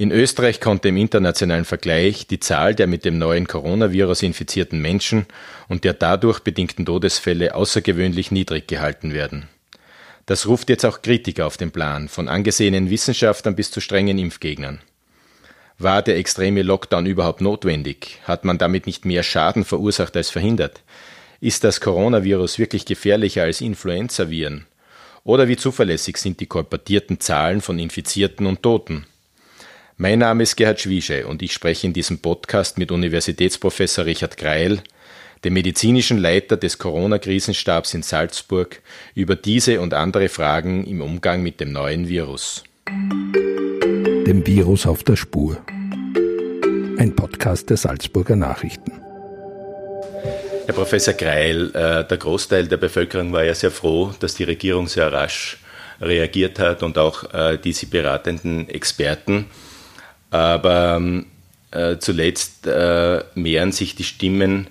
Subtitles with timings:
[0.00, 5.26] In Österreich konnte im internationalen Vergleich die Zahl der mit dem neuen Coronavirus infizierten Menschen
[5.68, 9.48] und der dadurch bedingten Todesfälle außergewöhnlich niedrig gehalten werden.
[10.26, 14.78] Das ruft jetzt auch Kritiker auf den Plan, von angesehenen Wissenschaftlern bis zu strengen Impfgegnern.
[15.78, 18.20] War der extreme Lockdown überhaupt notwendig?
[18.22, 20.80] Hat man damit nicht mehr Schaden verursacht als verhindert?
[21.40, 24.66] Ist das Coronavirus wirklich gefährlicher als Influenzaviren?
[25.24, 29.04] Oder wie zuverlässig sind die kolportierten Zahlen von Infizierten und Toten?
[30.00, 34.80] Mein Name ist Gerhard Schwiesche und ich spreche in diesem Podcast mit Universitätsprofessor Richard Greil,
[35.42, 38.80] dem medizinischen Leiter des Corona-Krisenstabs in Salzburg,
[39.16, 42.62] über diese und andere Fragen im Umgang mit dem neuen Virus.
[42.88, 45.60] Dem Virus auf der Spur.
[46.96, 48.92] Ein Podcast der Salzburger Nachrichten.
[50.66, 54.86] Herr Professor Greil, äh, der Großteil der Bevölkerung war ja sehr froh, dass die Regierung
[54.86, 55.58] sehr rasch
[56.00, 59.46] reagiert hat und auch äh, diese beratenden Experten.
[60.30, 61.26] Aber ähm,
[61.70, 62.66] äh, zuletzt
[63.34, 64.68] mehren sich die Stimmen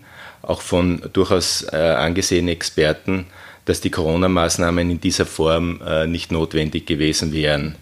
[0.47, 3.27] auch von durchaus äh, angesehenen Experten,
[3.65, 7.75] dass die Corona-Maßnahmen in dieser Form äh, nicht notwendig gewesen wären.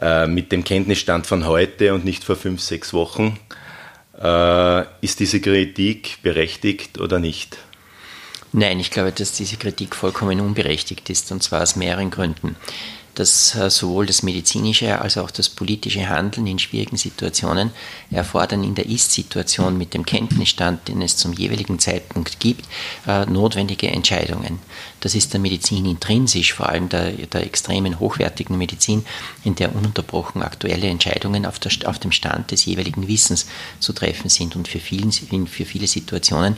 [0.00, 3.38] Äh, mit dem Kenntnisstand von heute und nicht vor fünf, sechs Wochen,
[4.22, 7.58] äh, ist diese Kritik berechtigt oder nicht?
[8.52, 12.56] Nein, ich glaube, dass diese Kritik vollkommen unberechtigt ist, und zwar aus mehreren Gründen
[13.18, 17.72] dass äh, sowohl das medizinische als auch das politische Handeln in schwierigen Situationen
[18.12, 22.64] erfordern in der Ist-Situation mit dem Kenntnisstand, den es zum jeweiligen Zeitpunkt gibt,
[23.08, 24.60] äh, notwendige Entscheidungen.
[25.00, 29.04] Das ist der Medizin intrinsisch, vor allem der, der extremen hochwertigen Medizin,
[29.42, 33.46] in der ununterbrochen aktuelle Entscheidungen auf, der, auf dem Stand des jeweiligen Wissens
[33.80, 34.54] zu treffen sind.
[34.54, 36.56] Und für, vielen, für viele Situationen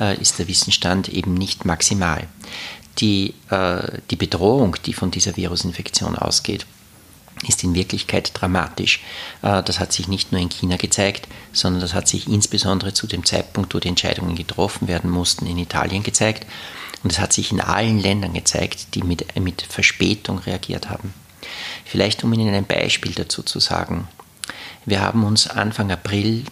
[0.00, 2.26] äh, ist der Wissensstand eben nicht maximal
[2.98, 6.66] die, äh, die Bedrohung, die von dieser Virusinfektion ausgeht,
[7.46, 9.00] ist in Wirklichkeit dramatisch.
[9.42, 13.06] Äh, das hat sich nicht nur in China gezeigt, sondern das hat sich insbesondere zu
[13.06, 16.46] dem Zeitpunkt, wo die Entscheidungen getroffen werden mussten, in Italien gezeigt.
[17.02, 21.14] Und es hat sich in allen Ländern gezeigt, die mit, mit Verspätung reagiert haben.
[21.84, 24.06] Vielleicht um Ihnen ein Beispiel dazu zu sagen.
[24.84, 26.44] Wir haben uns Anfang April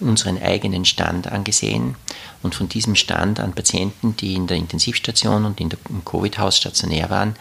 [0.00, 1.94] unseren eigenen Stand angesehen
[2.42, 6.56] und von diesem Stand an Patienten, die in der Intensivstation und in der, im Covid-Haus
[6.58, 7.34] stationär waren,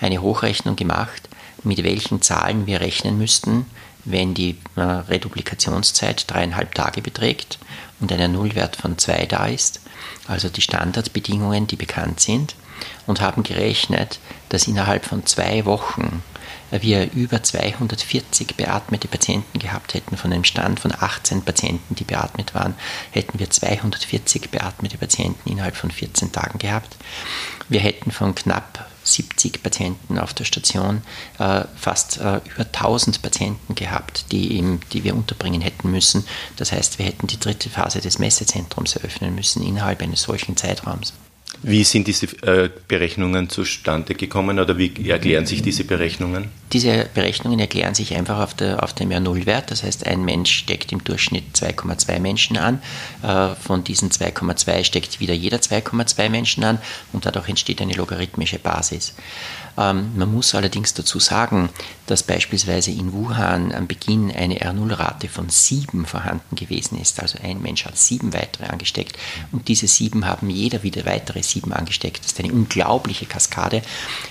[0.00, 1.28] eine Hochrechnung gemacht,
[1.62, 3.66] mit welchen Zahlen wir rechnen müssten,
[4.04, 7.58] wenn die äh, Reduplikationszeit dreieinhalb Tage beträgt
[8.00, 9.80] und ein Nullwert von zwei da ist,
[10.26, 12.54] also die Standardbedingungen, die bekannt sind,
[13.06, 14.18] und haben gerechnet,
[14.48, 16.22] dass innerhalb von zwei Wochen
[16.70, 20.16] wir über 240 beatmete Patienten gehabt hätten.
[20.16, 22.74] Von einem Stand von 18 Patienten, die beatmet waren,
[23.10, 26.96] hätten wir 240 beatmete Patienten innerhalb von 14 Tagen gehabt.
[27.68, 31.02] Wir hätten von knapp 70 Patienten auf der Station
[31.38, 36.26] äh, fast äh, über 1000 Patienten gehabt, die, im, die wir unterbringen hätten müssen.
[36.56, 41.12] Das heißt, wir hätten die dritte Phase des Messezentrums eröffnen müssen innerhalb eines solchen Zeitraums.
[41.62, 46.48] Wie sind diese äh, Berechnungen zustande gekommen oder wie erklären sich diese Berechnungen?
[46.72, 49.70] Diese Berechnungen erklären sich einfach auf, der, auf dem R0-Wert.
[49.70, 52.80] Das heißt, ein Mensch steckt im Durchschnitt 2,2 Menschen an.
[53.22, 56.78] Äh, von diesen 2,2 steckt wieder jeder 2,2 Menschen an
[57.12, 59.14] und dadurch entsteht eine logarithmische Basis.
[59.78, 61.70] Ähm, man muss allerdings dazu sagen,
[62.06, 67.20] dass beispielsweise in Wuhan am Beginn eine R0-Rate von sieben vorhanden gewesen ist.
[67.20, 69.16] Also ein Mensch hat sieben weitere angesteckt
[69.52, 72.24] und diese sieben haben jeder wieder weitere sieben angesteckt.
[72.24, 73.82] Das ist eine unglaubliche Kaskade,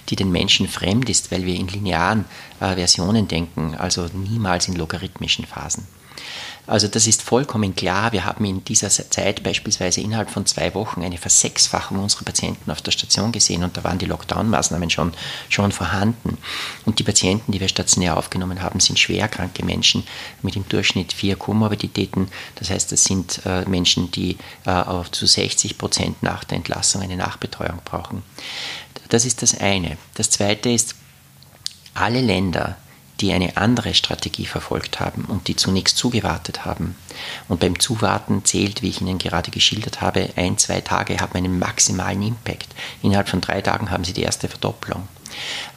[0.09, 2.25] die den Menschen fremd ist, weil wir in linearen
[2.59, 5.87] äh, Versionen denken, also niemals in logarithmischen Phasen.
[6.69, 8.11] Also das ist vollkommen klar.
[8.11, 12.83] Wir haben in dieser Zeit beispielsweise innerhalb von zwei Wochen eine Versechsfachung unserer Patienten auf
[12.83, 15.13] der Station gesehen und da waren die Lockdown-Maßnahmen schon,
[15.49, 16.37] schon vorhanden.
[16.85, 20.03] Und die Patienten, die wir stationär aufgenommen haben, sind schwerkranke Menschen
[20.43, 22.27] mit im Durchschnitt vier Komorbiditäten.
[22.57, 27.17] Das heißt, das sind äh, Menschen, die äh, zu 60 Prozent nach der Entlassung eine
[27.17, 28.21] Nachbetreuung brauchen.
[29.09, 29.97] Das ist das eine.
[30.13, 30.93] Das zweite ist,
[31.95, 32.77] alle Länder,
[33.21, 36.95] die eine andere Strategie verfolgt haben und die zunächst zugewartet haben.
[37.47, 41.59] Und beim Zuwarten zählt, wie ich Ihnen gerade geschildert habe, ein, zwei Tage haben einen
[41.59, 42.67] maximalen Impact.
[43.01, 45.07] Innerhalb von drei Tagen haben sie die erste Verdopplung,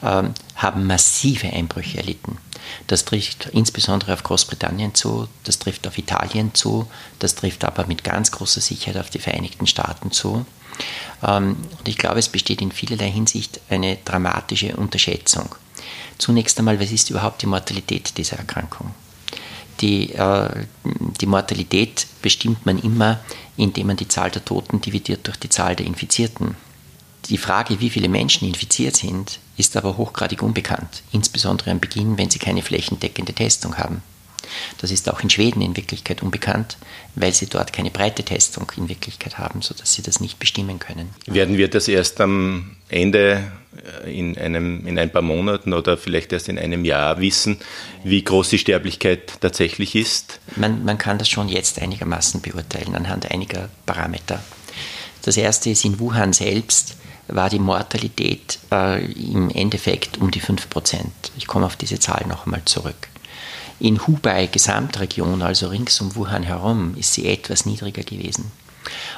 [0.02, 2.38] ähm, haben massive Einbrüche erlitten.
[2.86, 8.04] Das trifft insbesondere auf Großbritannien zu, das trifft auf Italien zu, das trifft aber mit
[8.04, 10.46] ganz großer Sicherheit auf die Vereinigten Staaten zu.
[11.22, 15.56] Ähm, und ich glaube, es besteht in vielerlei Hinsicht eine dramatische Unterschätzung
[16.18, 18.94] Zunächst einmal, was ist überhaupt die Mortalität dieser Erkrankung?
[19.80, 20.48] Die, äh,
[21.20, 23.20] die Mortalität bestimmt man immer,
[23.56, 26.56] indem man die Zahl der Toten dividiert durch die Zahl der Infizierten.
[27.26, 32.30] Die Frage, wie viele Menschen infiziert sind, ist aber hochgradig unbekannt, insbesondere am Beginn, wenn
[32.30, 34.02] sie keine flächendeckende Testung haben.
[34.78, 36.76] Das ist auch in Schweden in Wirklichkeit unbekannt,
[37.14, 41.10] weil sie dort keine breite Testung in Wirklichkeit haben, sodass sie das nicht bestimmen können.
[41.26, 43.42] Werden wir das erst am Ende
[44.04, 47.58] äh, in, einem, in ein paar Monaten oder vielleicht erst in einem Jahr wissen,
[48.04, 50.40] wie groß die Sterblichkeit tatsächlich ist?
[50.56, 54.42] Man, man kann das schon jetzt einigermaßen beurteilen anhand einiger Parameter.
[55.22, 56.96] Das erste ist in Wuhan selbst
[57.28, 61.04] war die Mortalität äh, im Endeffekt um die 5%.
[61.36, 63.08] Ich komme auf diese Zahl noch einmal zurück.
[63.78, 68.50] In Hubei Gesamtregion, also rings um Wuhan herum, ist sie etwas niedriger gewesen.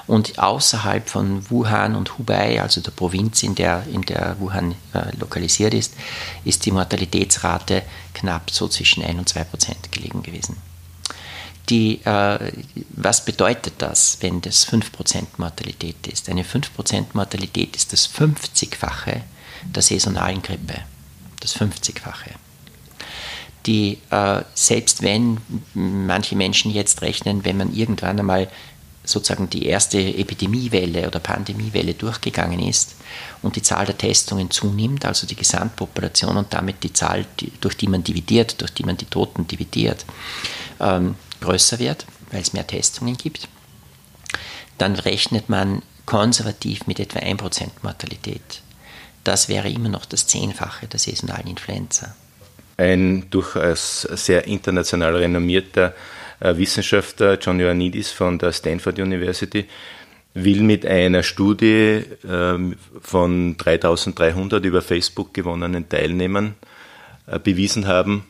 [0.06, 5.17] Und außerhalb von Wuhan und Hubei, also der Provinz, in der, in der Wuhan äh,
[5.19, 5.95] lokalisiert ist,
[6.45, 10.57] ist die Mortalitätsrate knapp so zwischen 1 und 2 Prozent gelegen gewesen.
[11.71, 12.53] Die, äh,
[12.91, 16.29] was bedeutet das, wenn das 5% Mortalität ist?
[16.29, 19.23] Eine 5% Mortalität ist das 50-fache
[19.65, 20.81] der saisonalen Grippe.
[21.41, 22.31] Das 50-fache.
[23.66, 25.38] Die, äh, selbst wenn
[25.72, 28.50] manche Menschen jetzt rechnen, wenn man irgendwann einmal
[29.05, 32.96] sozusagen die erste Epidemiewelle oder Pandemiewelle durchgegangen ist
[33.43, 37.76] und die Zahl der Testungen zunimmt, also die Gesamtpopulation und damit die Zahl, die, durch
[37.76, 40.05] die man dividiert, durch die man die Toten dividiert,
[40.81, 43.49] ähm, größer wird, weil es mehr Testungen gibt,
[44.78, 48.62] dann rechnet man konservativ mit etwa 1% Mortalität.
[49.22, 52.14] Das wäre immer noch das Zehnfache der saisonalen Influenza.
[52.76, 55.94] Ein durchaus sehr international renommierter
[56.41, 59.67] äh, Wissenschaftler John Ioannidis von der Stanford University
[60.35, 66.56] will mit einer Studie ähm, von 3300 über Facebook gewonnenen Teilnehmern
[67.26, 68.26] äh, bewiesen haben,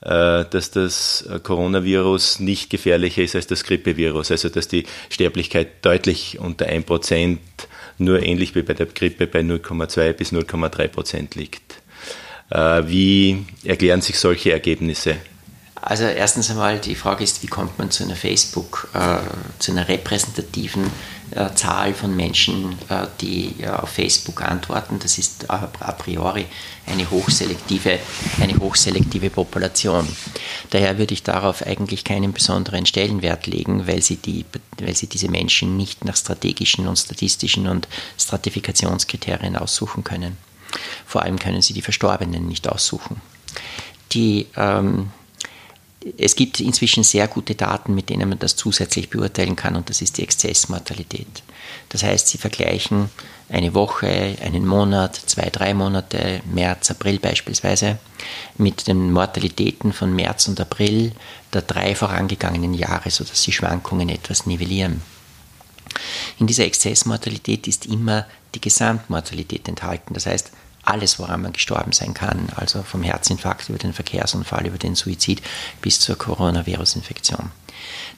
[0.00, 6.40] äh, dass das Coronavirus nicht gefährlicher ist als das Grippevirus, also dass die Sterblichkeit deutlich
[6.40, 7.38] unter 1%,
[7.98, 11.83] nur ähnlich wie bei der Grippe bei 0,2 bis 0,3% liegt.
[12.50, 15.16] Wie erklären sich solche Ergebnisse?
[15.86, 19.18] Also erstens einmal die Frage ist, wie kommt man zu einer Facebook, äh,
[19.58, 20.90] zu einer repräsentativen
[21.30, 24.98] äh, Zahl von Menschen, äh, die äh, auf Facebook antworten.
[24.98, 26.46] Das ist a, priori
[26.86, 27.98] eine hochselektive,
[28.40, 30.08] eine hochselektive Population.
[30.70, 34.46] Daher würde ich darauf eigentlich keinen besonderen Stellenwert legen, weil sie, die,
[34.80, 37.88] weil sie diese Menschen nicht nach strategischen und statistischen und
[38.18, 40.38] Stratifikationskriterien aussuchen können.
[41.06, 43.20] Vor allem können sie die Verstorbenen nicht aussuchen.
[44.12, 45.10] Die ähm,
[46.18, 50.02] es gibt inzwischen sehr gute Daten, mit denen man das zusätzlich beurteilen kann, und das
[50.02, 51.42] ist die Exzessmortalität.
[51.88, 53.08] Das heißt, sie vergleichen
[53.48, 57.98] eine Woche, einen Monat, zwei, drei Monate, März, April beispielsweise,
[58.58, 61.12] mit den Mortalitäten von März und April
[61.52, 65.02] der drei vorangegangenen Jahre, sodass sie Schwankungen etwas nivellieren.
[66.38, 70.14] In dieser Exzessmortalität ist immer die Gesamtmortalität enthalten.
[70.14, 70.50] Das heißt,
[70.84, 75.42] alles, woran man gestorben sein kann, also vom Herzinfarkt über den Verkehrsunfall, über den Suizid
[75.80, 77.50] bis zur Coronavirus-Infektion.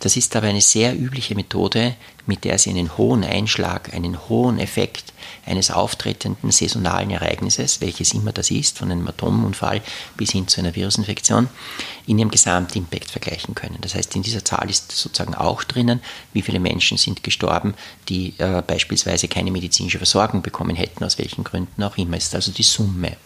[0.00, 1.94] Das ist aber eine sehr übliche Methode,
[2.26, 5.12] mit der Sie einen hohen Einschlag, einen hohen Effekt
[5.44, 9.80] eines auftretenden saisonalen Ereignisses, welches immer das ist, von einem Atomunfall
[10.16, 11.48] bis hin zu einer Virusinfektion,
[12.06, 13.78] in ihrem Gesamtimpact vergleichen können.
[13.80, 16.00] Das heißt, in dieser Zahl ist sozusagen auch drinnen,
[16.32, 17.74] wie viele Menschen sind gestorben,
[18.08, 22.16] die äh, beispielsweise keine medizinische Versorgung bekommen hätten, aus welchen Gründen auch immer.
[22.16, 23.16] Es ist also die Summe.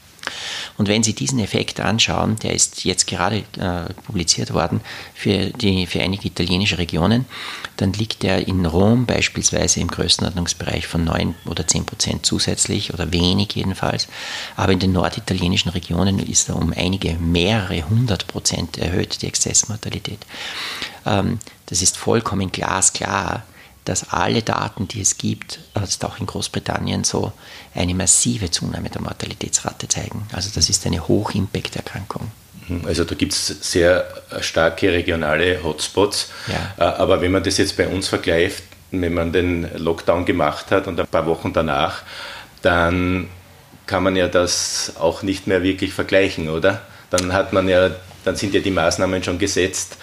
[0.79, 4.81] Und wenn Sie diesen Effekt anschauen, der ist jetzt gerade äh, publiziert worden
[5.15, 7.27] für, die, für einige italienische Regionen,
[7.77, 13.13] dann liegt er in Rom beispielsweise im Größenordnungsbereich von 9 oder 10 Prozent zusätzlich oder
[13.13, 14.09] wenig jedenfalls.
[14.57, 20.19] Aber in den norditalienischen Regionen ist er um einige mehrere hundert Prozent erhöht, die Exzessmortalität.
[21.07, 23.45] Ähm, das ist vollkommen glasklar
[23.85, 27.33] dass alle Daten, die es gibt, ist auch in Großbritannien so,
[27.75, 30.27] eine massive Zunahme der Mortalitätsrate zeigen.
[30.33, 32.31] Also das ist eine Hoch-Impact-Erkrankung.
[32.69, 32.83] Mhm.
[32.87, 34.07] Also da gibt es sehr
[34.41, 36.31] starke regionale Hotspots.
[36.47, 36.85] Ja.
[36.85, 40.87] Äh, aber wenn man das jetzt bei uns vergleicht, wenn man den Lockdown gemacht hat
[40.87, 42.03] und ein paar Wochen danach,
[42.63, 43.29] dann
[43.87, 46.83] kann man ja das auch nicht mehr wirklich vergleichen, oder?
[47.11, 47.91] Dann hat man ja,
[48.25, 49.97] dann sind ja die Maßnahmen schon gesetzt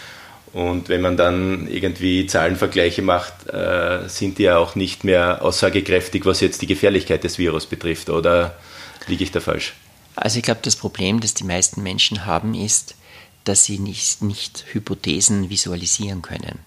[0.58, 6.26] und wenn man dann irgendwie Zahlenvergleiche macht, äh, sind die ja auch nicht mehr aussagekräftig,
[6.26, 8.10] was jetzt die Gefährlichkeit des Virus betrifft.
[8.10, 8.58] Oder
[9.06, 9.76] liege ich da falsch?
[10.16, 12.96] Also ich glaube, das Problem, das die meisten Menschen haben, ist,
[13.44, 16.58] dass sie nicht, nicht Hypothesen visualisieren können.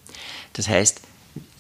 [0.52, 1.00] Das heißt,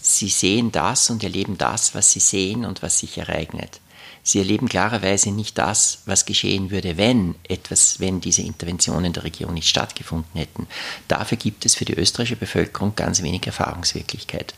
[0.00, 3.79] sie sehen das und erleben das, was sie sehen und was sich ereignet.
[4.22, 9.54] Sie erleben klarerweise nicht das, was geschehen würde, wenn etwas, wenn diese Interventionen der Regierung
[9.54, 10.66] nicht stattgefunden hätten.
[11.08, 14.54] Dafür gibt es für die österreichische Bevölkerung ganz wenig Erfahrungswirklichkeit.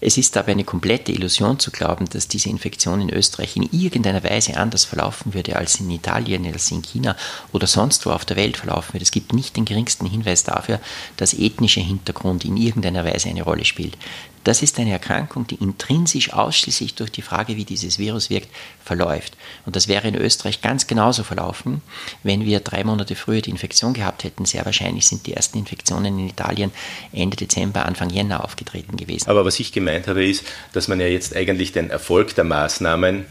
[0.00, 4.22] Es ist aber eine komplette Illusion zu glauben, dass diese Infektion in Österreich in irgendeiner
[4.22, 7.16] Weise anders verlaufen würde als in Italien, als in China
[7.52, 9.04] oder sonst wo auf der Welt verlaufen würde.
[9.04, 10.80] Es gibt nicht den geringsten Hinweis dafür,
[11.16, 13.96] dass ethnischer Hintergrund in irgendeiner Weise eine Rolle spielt.
[14.44, 18.48] Das ist eine Erkrankung, die intrinsisch ausschließlich durch die Frage, wie dieses Virus wirkt,
[18.84, 19.36] verläuft.
[19.64, 21.80] Und das wäre in Österreich ganz genauso verlaufen,
[22.22, 24.44] wenn wir drei Monate früher die Infektion gehabt hätten.
[24.44, 26.70] Sehr wahrscheinlich sind die ersten Infektionen in Italien
[27.12, 29.28] Ende Dezember, Anfang Jänner aufgetreten gewesen.
[29.30, 33.24] Aber was ich gemeint habe, ist, dass man ja jetzt eigentlich den Erfolg der Maßnahmen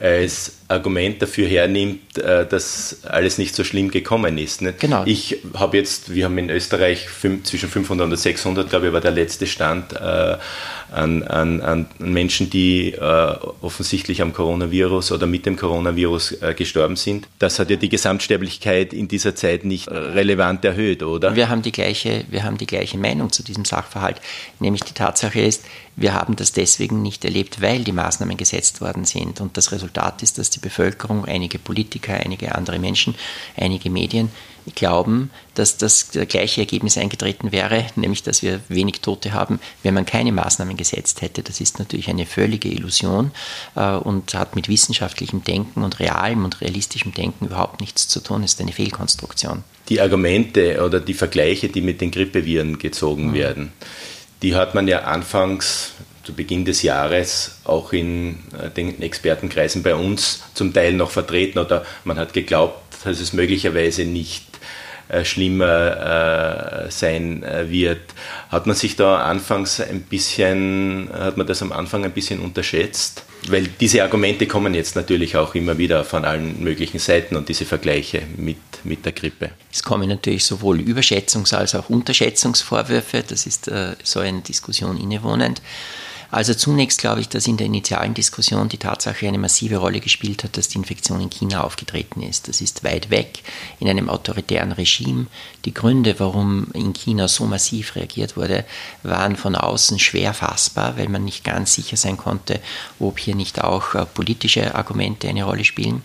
[0.00, 4.62] als Argument dafür hernimmt, äh, dass alles nicht so schlimm gekommen ist.
[4.62, 4.80] Nicht?
[4.80, 5.02] Genau.
[5.06, 7.06] Ich habe jetzt, wir haben in Österreich
[7.44, 10.36] zwischen 500 und 600, glaube ich, war der letzte Stand äh,
[10.92, 13.00] an, an, an, Menschen, die äh,
[13.60, 17.28] offensichtlich am Coronavirus oder mit dem Coronavirus äh, gestorben sind.
[17.38, 21.34] Das hat ja die Gesamtsterblichkeit in dieser Zeit nicht relevant erhöht, oder?
[21.34, 24.20] Wir haben die gleiche, wir haben die gleiche Meinung zu diesem Sachverhalt,
[24.58, 25.64] nämlich die Tatsache ist,
[25.94, 29.40] wir haben das deswegen nicht erlebt, weil die Maßnahmen gesetzt worden sind.
[29.40, 33.14] Und das Resultat ist, dass die Bevölkerung, einige Politiker, einige andere Menschen,
[33.56, 34.30] einige Medien
[34.74, 40.06] glauben, dass das gleiche Ergebnis eingetreten wäre, nämlich dass wir wenig Tote haben, wenn man
[40.06, 41.42] keine Maßnahmen gesetzt hätte.
[41.42, 43.32] Das ist natürlich eine völlige Illusion
[43.74, 48.44] äh, und hat mit wissenschaftlichem Denken und realem und realistischem Denken überhaupt nichts zu tun.
[48.44, 49.64] Ist eine Fehlkonstruktion.
[49.88, 53.34] Die Argumente oder die Vergleiche, die mit den Grippeviren gezogen mhm.
[53.34, 53.72] werden,
[54.42, 55.92] die hat man ja anfangs
[56.22, 61.58] zu Beginn des Jahres auch in äh, den Expertenkreisen bei uns zum Teil noch vertreten
[61.58, 64.44] oder man hat geglaubt, dass es möglicherweise nicht
[65.08, 68.00] äh, schlimmer äh, sein wird.
[68.50, 73.24] Hat man sich da anfangs ein bisschen, hat man das am Anfang ein bisschen unterschätzt?
[73.48, 77.64] Weil diese Argumente kommen jetzt natürlich auch immer wieder von allen möglichen Seiten und diese
[77.64, 79.50] Vergleiche mit, mit der Grippe.
[79.72, 83.68] Es kommen natürlich sowohl Überschätzungs- als auch Unterschätzungsvorwürfe, das ist
[84.04, 85.60] so eine Diskussion innewohnend.
[86.32, 90.44] Also zunächst glaube ich, dass in der initialen Diskussion die Tatsache eine massive Rolle gespielt
[90.44, 92.48] hat, dass die Infektion in China aufgetreten ist.
[92.48, 93.42] Das ist weit weg
[93.80, 95.26] in einem autoritären Regime.
[95.66, 98.64] Die Gründe, warum in China so massiv reagiert wurde,
[99.02, 102.60] waren von außen schwer fassbar, weil man nicht ganz sicher sein konnte,
[102.98, 106.00] ob hier nicht auch äh, politische Argumente eine Rolle spielen.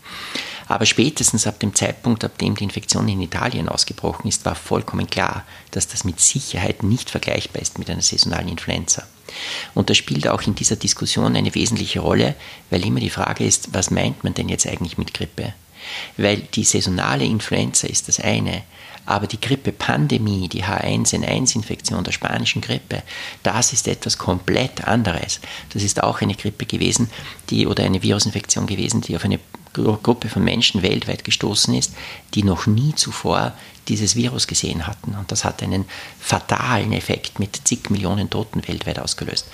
[0.68, 5.10] Aber spätestens ab dem Zeitpunkt, ab dem die Infektion in Italien ausgebrochen ist, war vollkommen
[5.10, 9.04] klar, dass das mit Sicherheit nicht vergleichbar ist mit einer saisonalen Influenza.
[9.74, 12.36] Und das spielt auch in dieser Diskussion eine wesentliche Rolle,
[12.70, 15.54] weil immer die Frage ist, was meint man denn jetzt eigentlich mit Grippe?
[16.18, 18.64] Weil die saisonale Influenza ist das eine,
[19.08, 23.02] aber die Grippe-Pandemie, die H1N1-Infektion der spanischen Grippe,
[23.42, 25.40] das ist etwas komplett anderes.
[25.72, 27.10] Das ist auch eine Grippe gewesen,
[27.50, 29.40] die oder eine Virusinfektion gewesen, die auf eine
[29.74, 31.94] Gruppe von Menschen weltweit gestoßen ist,
[32.34, 33.54] die noch nie zuvor
[33.88, 35.16] dieses Virus gesehen hatten.
[35.16, 35.86] Und das hat einen
[36.20, 39.48] fatalen Effekt mit zig Millionen Toten weltweit ausgelöst.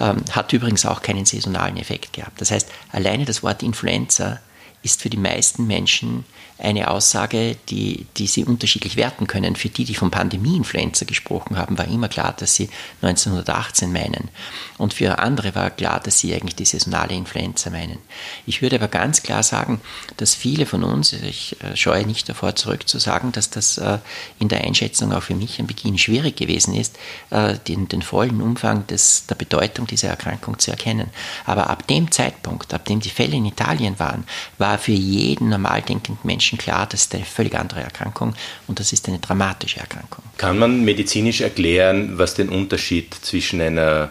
[0.00, 2.40] Ähm, hat übrigens auch keinen saisonalen Effekt gehabt.
[2.40, 4.38] Das heißt, alleine das Wort Influenza
[4.82, 6.24] ist für die meisten Menschen
[6.58, 9.54] eine Aussage, die, die sie unterschiedlich werten können.
[9.54, 12.68] Für die, die von Pandemie-Influenza gesprochen haben, war immer klar, dass sie
[13.00, 14.28] 1918 meinen.
[14.76, 17.98] Und für andere war klar, dass sie eigentlich die saisonale Influenza meinen.
[18.46, 19.80] Ich würde aber ganz klar sagen,
[20.16, 23.98] dass viele von uns, ich äh, scheue nicht davor zurück zu sagen, dass das äh,
[24.40, 26.98] in der Einschätzung auch für mich am Beginn schwierig gewesen ist,
[27.30, 31.10] äh, den, den vollen Umfang des, der Bedeutung dieser Erkrankung zu erkennen.
[31.44, 34.24] Aber ab dem Zeitpunkt, ab dem die Fälle in Italien waren,
[34.58, 38.34] war für jeden normal denkenden Menschen Menschen klar, das ist eine völlig andere Erkrankung
[38.66, 40.24] und das ist eine dramatische Erkrankung.
[40.38, 44.10] Kann man medizinisch erklären, was den Unterschied zwischen einer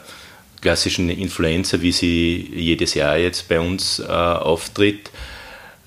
[0.62, 5.10] klassischen Influenza, wie sie jedes Jahr jetzt bei uns äh, auftritt,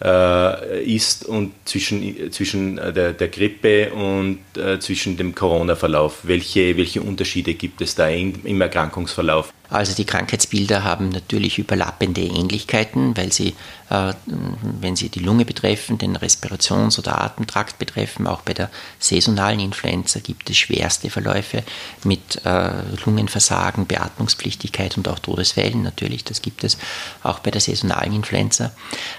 [0.03, 6.21] äh, ist und zwischen, zwischen der, der Grippe und äh, zwischen dem Corona-Verlauf?
[6.25, 9.53] Welche, welche Unterschiede gibt es da in, im Erkrankungsverlauf?
[9.71, 13.55] Also die Krankheitsbilder haben natürlich überlappende Ähnlichkeiten, weil sie,
[13.89, 19.61] äh, wenn sie die Lunge betreffen, den Respirations- oder Atemtrakt betreffen, auch bei der saisonalen
[19.61, 21.63] Influenza gibt es schwerste Verläufe
[22.05, 22.71] mit äh,
[23.05, 26.77] Lungenversagen, Beatmungspflichtigkeit und auch Todesfällen natürlich, das gibt es
[27.23, 28.73] auch bei der saisonalen Influenza.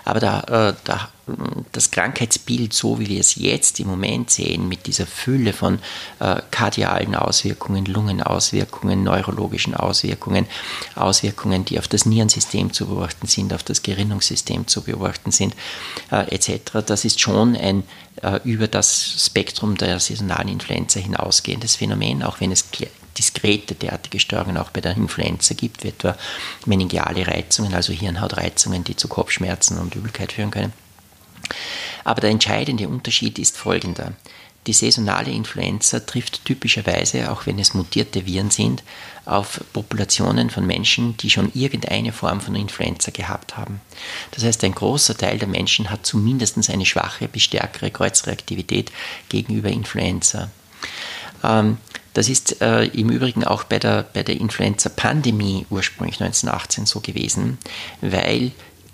[0.04, 1.10] Aber da, äh, da
[1.72, 5.80] das Krankheitsbild, so wie wir es jetzt im Moment sehen, mit dieser Fülle von
[6.20, 10.48] äh, kardialen Auswirkungen, Lungenauswirkungen, neurologischen Auswirkungen,
[10.96, 15.56] Auswirkungen, die auf das Nierensystem zu beobachten sind, auf das Gerinnungssystem zu beobachten sind,
[16.12, 17.84] äh, etc., das ist schon ein
[18.22, 22.66] äh, über das Spektrum der saisonalen Influenza hinausgehendes Phänomen, auch wenn es
[23.18, 26.18] diskrete derartige Störungen auch bei der Influenza gibt, wie etwa
[26.66, 30.74] meningiale Reizungen, also Hirnhautreizungen, die zu Kopfschmerzen und Übelkeit führen können.
[32.04, 34.14] Aber der entscheidende Unterschied ist folgender.
[34.68, 38.84] die saisonale Influenza trifft typischerweise, auch wenn es mutierte Viren sind,
[39.26, 43.82] auf Populationen von Menschen, die schon irgendeine Form von Influenza gehabt haben.
[44.32, 48.92] Das heißt, ein großer Teil der Menschen hat zumindest eine schwache bis stärkere Kreuzreaktivität
[49.30, 50.52] gegenüber Influenza.
[51.44, 51.78] Ähm,
[52.14, 57.58] das ist äh, im Übrigen auch bei der, bei der Influenza-Pandemie ursprünglich 1918 so gewesen,
[58.02, 58.52] weil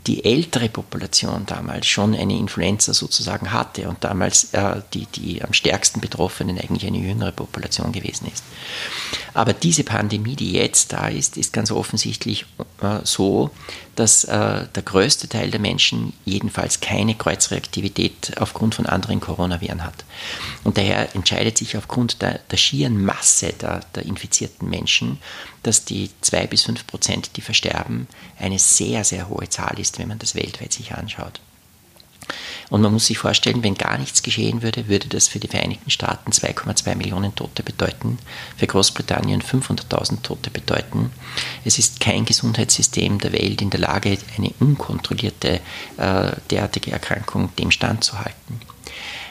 [0.08, 5.52] die ältere Population damals schon eine Influenza sozusagen hatte und damals äh, die, die am
[5.54, 8.44] stärksten Betroffenen eigentlich eine jüngere Population gewesen ist.
[9.34, 12.46] Aber diese Pandemie, die jetzt da ist, ist ganz offensichtlich
[12.82, 13.52] äh, so,
[13.96, 20.06] dass äh, der größte Teil der Menschen jedenfalls keine Kreuzreaktivität aufgrund von anderen Coronaviren hat.
[20.64, 25.20] Und daher entscheidet sich aufgrund der, der schieren Masse der, der infizierten Menschen,
[25.64, 28.08] dass die zwei bis fünf Prozent, die versterben,
[28.40, 31.40] eine sehr, sehr hohe Zahl ist, wenn man das weltweit sich anschaut.
[32.70, 35.90] Und man muss sich vorstellen, wenn gar nichts geschehen würde, würde das für die Vereinigten
[35.90, 38.20] Staaten 2,2 Millionen Tote bedeuten,
[38.58, 41.12] für Großbritannien 500.000 Tote bedeuten.
[41.64, 45.62] Es ist kein Gesundheitssystem der Welt in der Lage, eine unkontrollierte
[45.98, 48.60] äh, derartige Erkrankung dem standzuhalten.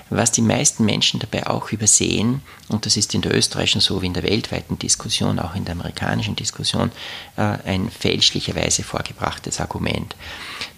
[0.08, 4.06] Was die meisten Menschen dabei auch übersehen, und das ist in der österreichischen so wie
[4.06, 6.92] in der weltweiten Diskussion, auch in der amerikanischen Diskussion,
[7.36, 10.14] äh, ein fälschlicherweise vorgebrachtes Argument.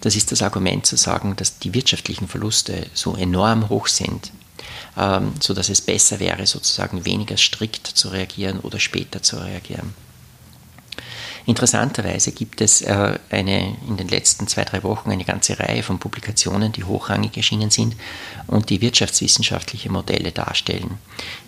[0.01, 4.31] Das ist das Argument zu sagen, dass die wirtschaftlichen Verluste so enorm hoch sind,
[4.97, 9.93] ähm, sodass es besser wäre, sozusagen weniger strikt zu reagieren oder später zu reagieren.
[11.49, 15.97] Interessanterweise gibt es äh, eine, in den letzten zwei, drei Wochen eine ganze Reihe von
[15.97, 17.95] Publikationen, die hochrangig erschienen sind
[18.45, 20.99] und die wirtschaftswissenschaftliche Modelle darstellen.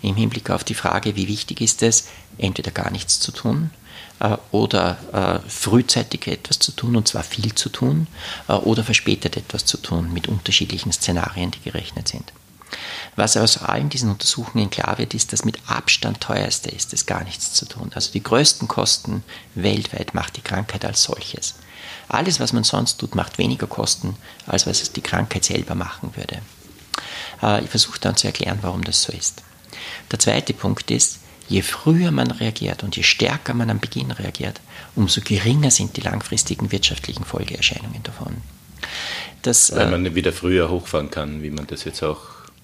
[0.02, 3.70] Im Hinblick auf die Frage, wie wichtig ist es, entweder gar nichts zu tun
[4.18, 4.98] äh, oder
[5.44, 8.08] äh, frühzeitig etwas zu tun, und zwar viel zu tun,
[8.48, 12.32] äh, oder verspätet etwas zu tun mit unterschiedlichen Szenarien, die gerechnet sind.
[13.16, 17.24] Was aus allen diesen Untersuchungen klar wird, ist, dass mit Abstand teuerste ist es gar
[17.24, 17.90] nichts zu tun.
[17.94, 19.22] Also die größten Kosten
[19.54, 21.54] weltweit macht die Krankheit als solches.
[22.08, 26.12] Alles, was man sonst tut, macht weniger Kosten, als was es die Krankheit selber machen
[26.16, 26.40] würde.
[27.42, 29.42] Äh, ich versuche dann zu erklären, warum das so ist.
[30.10, 34.60] Der zweite Punkt ist, je früher man reagiert und je stärker man am Beginn reagiert,
[34.94, 38.38] umso geringer sind die langfristigen wirtschaftlichen Folgeerscheinungen davon.
[39.42, 42.20] Das, Weil man wieder früher hochfahren kann, wie man das jetzt auch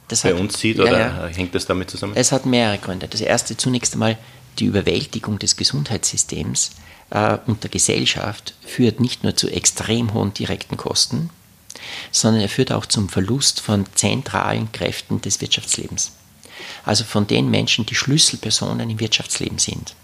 [0.09, 1.27] das bei hat, uns sieht, oder ja, ja.
[1.29, 2.15] hängt das damit zusammen?
[2.17, 3.09] Es hat mehrere Gründe.
[3.09, 4.19] Das erste zunächst einmal
[4.59, 6.73] die Überwältigung des Gesundheitssystems
[7.11, 11.31] äh, und der Gesellschaft führt nicht nur zu extrem hohen direkten Kosten,
[12.11, 16.13] sondern er führt auch zum Verlust von zentralen Kräften des Wirtschaftslebens.
[16.85, 19.95] Also von den Menschen, die Schlüsselpersonen im Wirtschaftsleben sind,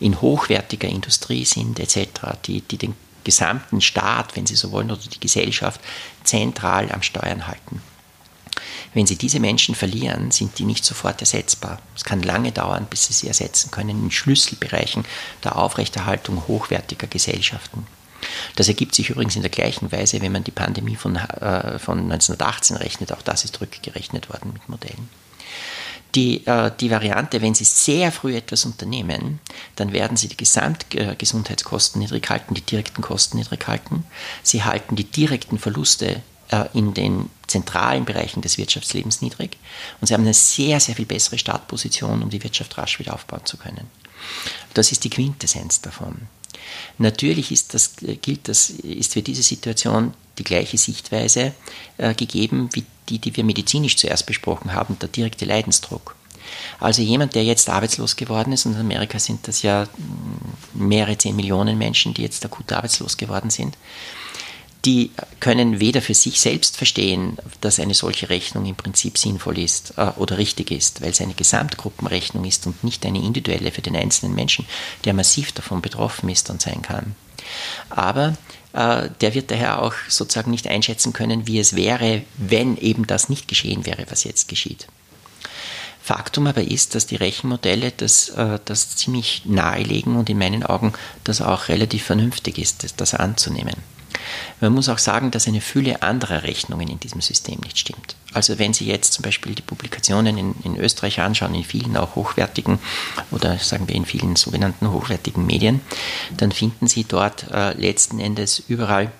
[0.00, 2.08] in hochwertiger Industrie sind etc.,
[2.44, 5.80] die, die den gesamten Staat, wenn Sie so wollen, oder die Gesellschaft
[6.24, 7.80] zentral am Steuern halten.
[8.94, 11.80] Wenn Sie diese Menschen verlieren, sind die nicht sofort ersetzbar.
[11.96, 15.04] Es kann lange dauern, bis Sie sie ersetzen können in Schlüsselbereichen
[15.44, 17.86] der Aufrechterhaltung hochwertiger Gesellschaften.
[18.56, 21.98] Das ergibt sich übrigens in der gleichen Weise, wenn man die Pandemie von, äh, von
[21.98, 23.12] 1918 rechnet.
[23.12, 25.08] Auch das ist rückgerechnet worden mit Modellen.
[26.14, 29.40] Die, äh, die Variante, wenn Sie sehr früh etwas unternehmen,
[29.76, 34.04] dann werden Sie die Gesamtgesundheitskosten niedrig halten, die direkten Kosten niedrig halten.
[34.42, 39.56] Sie halten die direkten Verluste äh, in den zentralen Bereichen des Wirtschaftslebens niedrig
[40.00, 43.44] und sie haben eine sehr, sehr viel bessere Startposition, um die Wirtschaft rasch wieder aufbauen
[43.44, 43.88] zu können.
[44.74, 46.28] Das ist die Quintessenz davon.
[46.98, 51.52] Natürlich ist das, gilt das, ist für diese Situation die gleiche Sichtweise
[51.98, 56.14] äh, gegeben wie die, die wir medizinisch zuerst besprochen haben, der direkte Leidensdruck.
[56.80, 61.18] Also jemand, der jetzt arbeitslos geworden ist, und in Amerika sind das ja mm, mehrere
[61.18, 63.76] zehn Millionen Menschen, die jetzt akut arbeitslos geworden sind,
[64.84, 69.94] die können weder für sich selbst verstehen, dass eine solche Rechnung im Prinzip sinnvoll ist
[69.96, 73.94] äh, oder richtig ist, weil es eine Gesamtgruppenrechnung ist und nicht eine individuelle für den
[73.94, 74.66] einzelnen Menschen,
[75.04, 77.14] der massiv davon betroffen ist und sein kann.
[77.90, 78.36] Aber
[78.72, 83.28] äh, der wird daher auch sozusagen nicht einschätzen können, wie es wäre, wenn eben das
[83.28, 84.88] nicht geschehen wäre, was jetzt geschieht.
[86.02, 90.92] Faktum aber ist, dass die Rechenmodelle das, äh, das ziemlich nahelegen und in meinen Augen
[91.22, 93.76] das auch relativ vernünftig ist, das, das anzunehmen.
[94.60, 98.16] Man muss auch sagen, dass eine Fülle anderer Rechnungen in diesem System nicht stimmt.
[98.32, 102.14] Also wenn Sie jetzt zum Beispiel die Publikationen in, in Österreich anschauen, in vielen auch
[102.14, 102.78] hochwertigen
[103.30, 105.80] oder sagen wir in vielen sogenannten hochwertigen Medien,
[106.36, 109.10] dann finden Sie dort äh, letzten Endes überall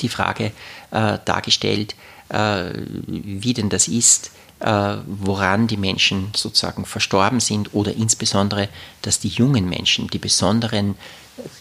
[0.00, 0.52] die Frage
[0.90, 1.94] äh, dargestellt,
[2.28, 2.70] äh,
[3.06, 8.68] wie denn das ist, äh, woran die Menschen sozusagen verstorben sind oder insbesondere,
[9.02, 10.94] dass die jungen Menschen die besonderen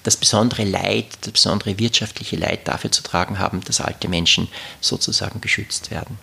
[0.03, 4.47] das besondere Leid, das besondere wirtschaftliche Leid dafür zu tragen haben, dass alte Menschen
[4.81, 6.17] sozusagen geschützt werden.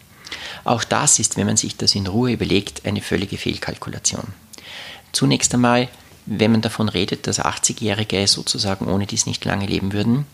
[0.64, 4.34] Auch das ist, wenn man sich das in Ruhe überlegt, eine völlige Fehlkalkulation.
[5.12, 5.88] Zunächst einmal,
[6.26, 10.26] wenn man davon redet, dass 80-Jährige sozusagen ohne dies nicht lange leben würden,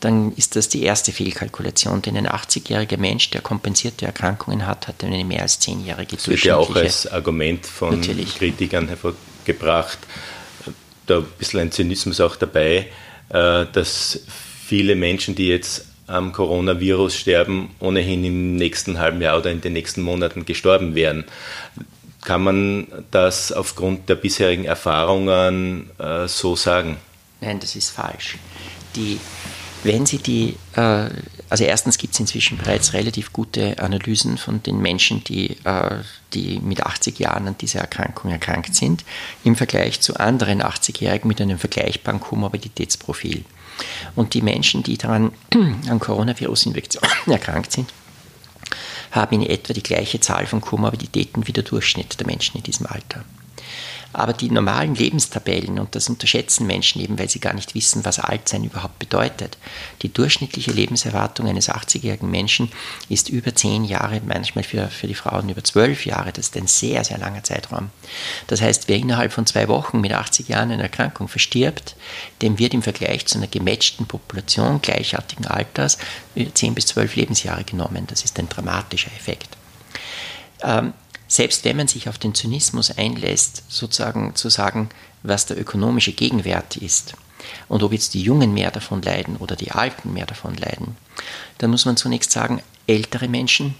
[0.00, 5.02] dann ist das die erste Fehlkalkulation, denn ein 80-jähriger Mensch, der kompensierte Erkrankungen hat, hat
[5.02, 8.36] eine mehr als 10-jährige Das wird ja auch als Argument von Natürlich.
[8.36, 9.98] Kritikern hervorgebracht,
[11.10, 12.86] da ein bisschen ein Zynismus auch dabei,
[13.30, 14.20] äh, dass
[14.64, 19.74] viele Menschen, die jetzt am Coronavirus sterben, ohnehin im nächsten halben Jahr oder in den
[19.74, 21.24] nächsten Monaten gestorben wären.
[22.22, 26.96] Kann man das aufgrund der bisherigen Erfahrungen äh, so sagen?
[27.40, 28.36] Nein, das ist falsch.
[28.96, 29.20] Die
[29.84, 31.08] wenn Sie die, äh,
[31.50, 35.96] also erstens gibt es inzwischen bereits relativ gute Analysen von den Menschen, die, äh,
[36.34, 39.04] die mit 80 Jahren an dieser Erkrankung erkrankt sind,
[39.44, 43.44] im Vergleich zu anderen 80-Jährigen mit einem vergleichbaren Komorbiditätsprofil.
[44.14, 45.32] Und die Menschen, die daran
[45.88, 47.92] an Coronavirus-Infektionen erkrankt sind,
[49.10, 52.86] haben in etwa die gleiche Zahl von Komorbiditäten wie der Durchschnitt der Menschen in diesem
[52.86, 53.24] Alter.
[54.12, 58.18] Aber die normalen Lebenstabellen, und das unterschätzen Menschen eben, weil sie gar nicht wissen, was
[58.18, 59.58] Altsein überhaupt bedeutet.
[60.02, 62.70] Die durchschnittliche Lebenserwartung eines 80-jährigen Menschen
[63.10, 66.32] ist über 10 Jahre, manchmal für, für die Frauen über 12 Jahre.
[66.32, 67.90] Das ist ein sehr, sehr langer Zeitraum.
[68.46, 71.94] Das heißt, wer innerhalb von zwei Wochen mit 80 Jahren eine Erkrankung verstirbt,
[72.40, 75.98] dem wird im Vergleich zu einer gematchten Population gleichartigen Alters
[76.34, 78.06] 10 bis 12 Lebensjahre genommen.
[78.06, 79.56] Das ist ein dramatischer Effekt.
[80.62, 80.92] Ähm,
[81.28, 84.88] selbst wenn man sich auf den Zynismus einlässt, sozusagen zu sagen,
[85.22, 87.14] was der ökonomische Gegenwert ist
[87.68, 90.96] und ob jetzt die Jungen mehr davon leiden oder die Alten mehr davon leiden,
[91.58, 93.74] dann muss man zunächst sagen, ältere Menschen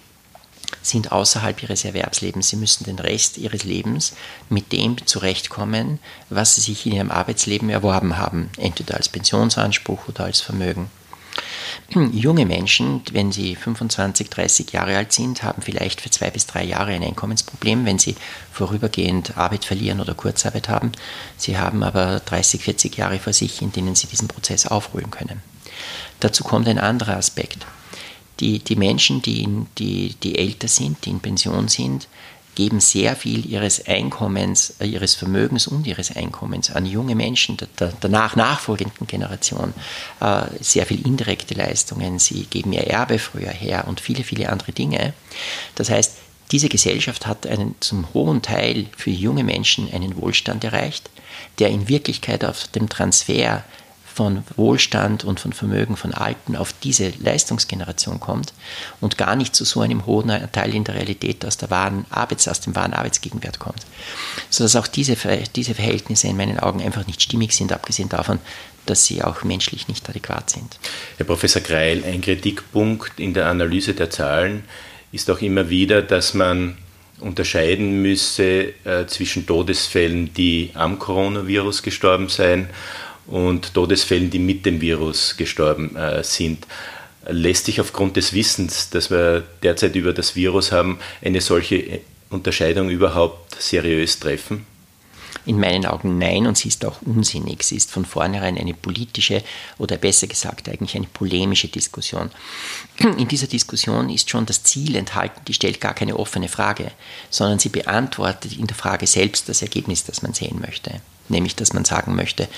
[0.83, 2.51] sind außerhalb ihres Erwerbslebens.
[2.51, 4.13] Sie müssen den Rest ihres Lebens
[4.49, 10.25] mit dem zurechtkommen, was sie sich in ihrem Arbeitsleben erworben haben, entweder als Pensionsanspruch oder
[10.25, 10.91] als Vermögen.
[11.91, 16.65] Junge Menschen, wenn sie 25, 30 Jahre alt sind, haben vielleicht für zwei bis drei
[16.65, 18.17] Jahre ein Einkommensproblem, wenn sie
[18.53, 20.93] vorübergehend Arbeit verlieren oder Kurzarbeit haben.
[21.37, 25.43] Sie haben aber 30, 40 Jahre vor sich, in denen sie diesen Prozess aufholen können.
[26.21, 27.67] Dazu kommt ein anderer Aspekt.
[28.41, 32.09] Die, die Menschen, die, die, die älter sind, die in Pension sind,
[32.59, 37.93] geben sehr viel ihres Einkommens, äh, ihres Vermögens und ihres Einkommens an junge Menschen der,
[38.01, 39.73] danach nachfolgenden Generation.
[40.21, 44.73] Äh, sehr viel indirekte Leistungen, sie geben ihr Erbe früher her und viele, viele andere
[44.73, 45.13] Dinge.
[45.77, 46.17] Das heißt,
[46.51, 51.11] diese Gesellschaft hat einen zum hohen Teil für junge Menschen einen Wohlstand erreicht,
[51.61, 53.63] der in Wirklichkeit auf dem Transfer
[54.19, 58.53] von Wohlstand und von Vermögen von Alten auf diese Leistungsgeneration kommt
[59.01, 62.49] und gar nicht zu so einem hohen Teil in der Realität aus, der wahren Arbeits-,
[62.49, 63.87] aus dem wahren Arbeitsgegenwert kommt.
[64.51, 65.17] Sodass auch diese,
[65.55, 68.41] diese Verhältnisse in meinen Augen einfach nicht stimmig sind, abgesehen davon,
[68.87, 70.81] dass sie auch menschlich nicht adäquat sind.
[71.17, 74.65] Herr Professor Greil, ein Kritikpunkt in der Analyse der Zahlen
[75.13, 76.77] ist auch immer wieder, dass man
[77.21, 82.69] unterscheiden müsse äh, zwischen Todesfällen, die am Coronavirus gestorben seien
[83.29, 86.67] und Todesfällen, die mit dem Virus gestorben äh, sind.
[87.27, 92.89] Lässt sich aufgrund des Wissens, das wir derzeit über das Virus haben, eine solche Unterscheidung
[92.89, 94.67] überhaupt seriös treffen?
[95.45, 97.63] In meinen Augen nein und sie ist auch unsinnig.
[97.63, 99.43] Sie ist von vornherein eine politische
[99.79, 102.31] oder besser gesagt eigentlich eine polemische Diskussion.
[102.99, 106.91] In dieser Diskussion ist schon das Ziel enthalten, die stellt gar keine offene Frage,
[107.31, 111.01] sondern sie beantwortet in der Frage selbst das Ergebnis, das man sehen möchte.
[111.29, 112.49] Nämlich, dass man sagen möchte,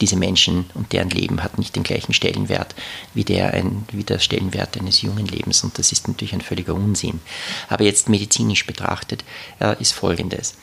[0.00, 2.74] diese Menschen und deren Leben hat nicht den gleichen Stellenwert
[3.14, 5.64] wie der, ein, wie der Stellenwert eines jungen Lebens.
[5.64, 7.20] Und das ist natürlich ein völliger Unsinn.
[7.68, 9.24] Aber jetzt medizinisch betrachtet
[9.60, 10.54] äh, ist Folgendes.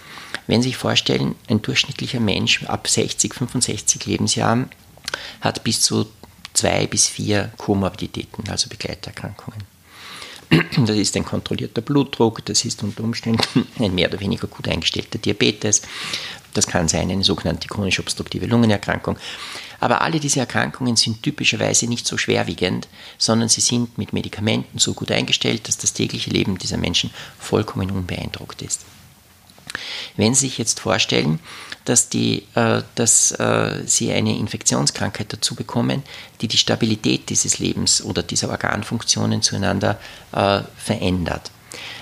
[0.48, 4.70] Wenn Sie sich vorstellen, ein durchschnittlicher Mensch ab 60, 65 Lebensjahren
[5.42, 6.08] hat bis zu
[6.54, 9.75] zwei bis vier Komorbiditäten, also Begleiterkrankungen.
[10.50, 15.18] Das ist ein kontrollierter Blutdruck, das ist unter Umständen ein mehr oder weniger gut eingestellter
[15.18, 15.82] Diabetes,
[16.54, 19.18] das kann sein eine sogenannte chronisch obstruktive Lungenerkrankung.
[19.80, 24.94] Aber alle diese Erkrankungen sind typischerweise nicht so schwerwiegend, sondern sie sind mit Medikamenten so
[24.94, 28.86] gut eingestellt, dass das tägliche Leben dieser Menschen vollkommen unbeeindruckt ist.
[30.16, 31.40] Wenn Sie sich jetzt vorstellen,
[31.86, 36.04] dass, die, äh, dass äh, Sie eine Infektionskrankheit dazu bekommen,
[36.42, 39.98] die die Stabilität dieses Lebens oder dieser Organfunktionen zueinander
[40.34, 41.52] äh, verändert,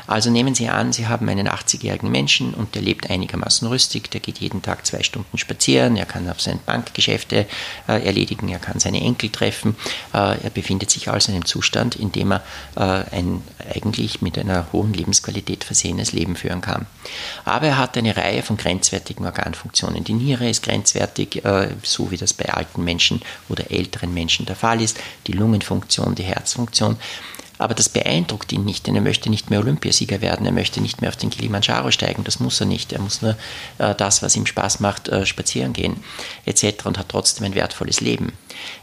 [0.07, 4.19] also nehmen Sie an, Sie haben einen 80-jährigen Menschen und der lebt einigermaßen rüstig, der
[4.19, 7.45] geht jeden Tag zwei Stunden spazieren, er kann auf seine Bankgeschäfte
[7.87, 9.75] äh, erledigen, er kann seine Enkel treffen,
[10.13, 12.43] äh, er befindet sich also in einem Zustand, in dem er
[12.75, 13.41] äh, ein
[13.73, 16.85] eigentlich mit einer hohen Lebensqualität versehenes Leben führen kann.
[17.45, 20.03] Aber er hat eine Reihe von grenzwertigen Organfunktionen.
[20.03, 24.55] Die Niere ist grenzwertig, äh, so wie das bei alten Menschen oder älteren Menschen der
[24.55, 26.97] Fall ist, die Lungenfunktion, die Herzfunktion.
[27.63, 30.99] Aber das beeindruckt ihn nicht, denn er möchte nicht mehr Olympiasieger werden, er möchte nicht
[30.99, 32.91] mehr auf den Kilimanjaro steigen, das muss er nicht.
[32.91, 33.37] Er muss nur
[33.77, 36.03] äh, das, was ihm Spaß macht, äh, spazieren gehen,
[36.45, 36.85] etc.
[36.85, 38.33] und hat trotzdem ein wertvolles Leben.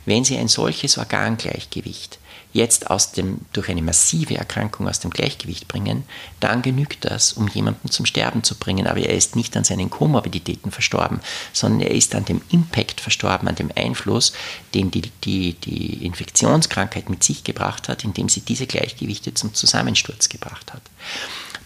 [0.06, 2.19] Wenn Sie ein solches Organgleichgewicht
[2.52, 6.04] jetzt aus dem, durch eine massive Erkrankung aus dem Gleichgewicht bringen,
[6.40, 8.86] dann genügt das, um jemanden zum Sterben zu bringen.
[8.86, 11.20] Aber er ist nicht an seinen Komorbiditäten verstorben,
[11.52, 14.32] sondern er ist an dem Impact verstorben, an dem Einfluss,
[14.74, 20.28] den die, die, die Infektionskrankheit mit sich gebracht hat, indem sie diese Gleichgewichte zum Zusammensturz
[20.28, 20.82] gebracht hat.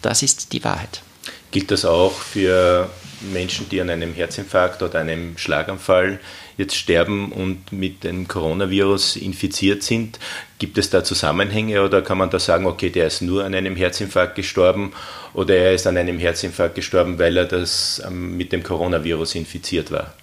[0.02, 1.02] Das ist die Wahrheit.
[1.50, 2.90] Gilt das auch für
[3.32, 6.20] Menschen, die an einem Herzinfarkt oder einem Schlaganfall
[6.56, 10.18] jetzt sterben und mit dem Coronavirus infiziert sind?
[10.58, 13.76] Gibt es da Zusammenhänge oder kann man da sagen, okay, der ist nur an einem
[13.76, 14.92] Herzinfarkt gestorben
[15.32, 19.90] oder er ist an einem Herzinfarkt gestorben, weil er das ähm, mit dem Coronavirus infiziert
[19.90, 20.14] war?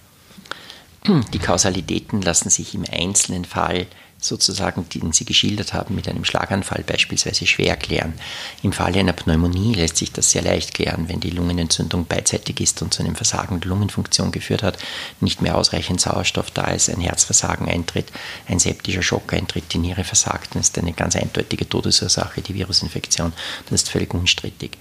[1.32, 3.86] Die Kausalitäten lassen sich im einzelnen Fall
[4.24, 8.14] sozusagen, den Sie geschildert haben, mit einem Schlaganfall beispielsweise schwer klären.
[8.62, 12.82] Im Falle einer Pneumonie lässt sich das sehr leicht klären, wenn die Lungenentzündung beidseitig ist
[12.82, 14.78] und zu einem Versagen der Lungenfunktion geführt hat,
[15.20, 18.06] nicht mehr ausreichend Sauerstoff da ist, ein Herzversagen eintritt,
[18.48, 23.32] ein septischer Schock eintritt, die Niere versagt, dann ist eine ganz eindeutige Todesursache, die Virusinfektion.
[23.68, 24.78] Das ist völlig unstrittig.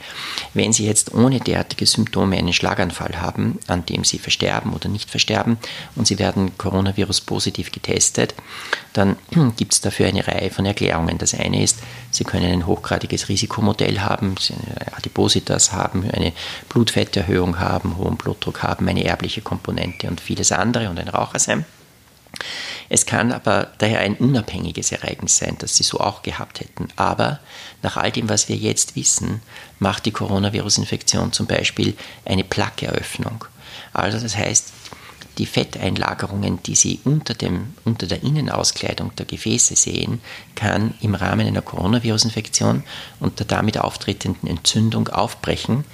[0.53, 5.09] Wenn Sie jetzt ohne derartige Symptome einen Schlaganfall haben, an dem Sie versterben oder nicht
[5.09, 5.57] versterben
[5.95, 8.35] und Sie werden Coronavirus positiv getestet,
[8.93, 9.15] dann
[9.55, 11.17] gibt es dafür eine Reihe von Erklärungen.
[11.17, 11.79] Das eine ist,
[12.11, 16.33] Sie können ein hochgradiges Risikomodell haben, eine Adipositas haben, eine
[16.69, 21.65] Blutfetterhöhung haben, hohen Blutdruck haben, eine erbliche Komponente und vieles andere und ein Raucher sein.
[22.89, 26.89] Es kann aber daher ein unabhängiges Ereignis sein, das sie so auch gehabt hätten.
[26.97, 27.39] Aber
[27.81, 29.41] nach all dem, was wir jetzt wissen,
[29.79, 33.45] macht die Coronavirus-Infektion zum Beispiel eine Plaqueeröffnung.
[33.93, 34.73] Also das heißt,
[35.37, 40.21] die Fetteinlagerungen, die Sie unter, dem, unter der Innenauskleidung der Gefäße sehen,
[40.55, 42.83] kann im Rahmen einer Coronavirus-Infektion
[43.19, 45.85] und der damit auftretenden Entzündung aufbrechen.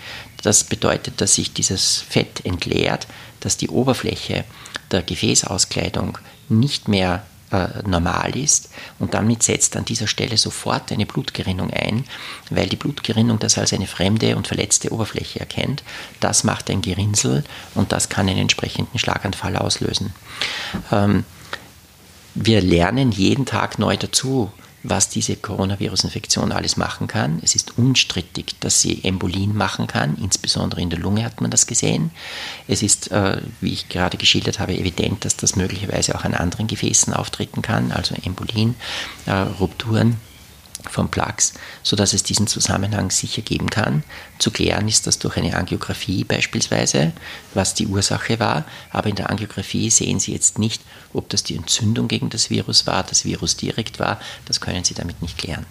[0.43, 3.07] Das bedeutet, dass sich dieses Fett entleert,
[3.39, 4.43] dass die Oberfläche
[4.91, 6.17] der Gefäßauskleidung
[6.49, 7.25] nicht mehr
[7.85, 12.03] normal ist und damit setzt an dieser Stelle sofort eine Blutgerinnung ein,
[12.49, 15.83] weil die Blutgerinnung das als eine fremde und verletzte Oberfläche erkennt.
[16.19, 20.13] Das macht ein Gerinnsel und das kann einen entsprechenden Schlaganfall auslösen.
[20.91, 21.23] Ähm,
[22.35, 24.51] wir lernen jeden Tag neu dazu
[24.89, 27.39] was diese Coronavirus-Infektion alles machen kann.
[27.43, 31.67] Es ist unstrittig, dass sie Embolien machen kann, insbesondere in der Lunge hat man das
[31.67, 32.11] gesehen.
[32.67, 36.67] Es ist, äh, wie ich gerade geschildert habe, evident, dass das möglicherweise auch an anderen
[36.67, 38.75] Gefäßen auftreten kann, also Embolien,
[39.25, 40.17] äh, Rupturen
[40.89, 44.03] von Plaques, sodass es diesen Zusammenhang sicher geben kann.
[44.39, 47.13] Zu klären ist das durch eine Angiografie beispielsweise,
[47.53, 50.81] was die Ursache war, aber in der Angiografie sehen Sie jetzt nicht,
[51.13, 54.93] ob das die Entzündung gegen das Virus war, das Virus direkt war, das können Sie
[54.93, 55.65] damit nicht klären.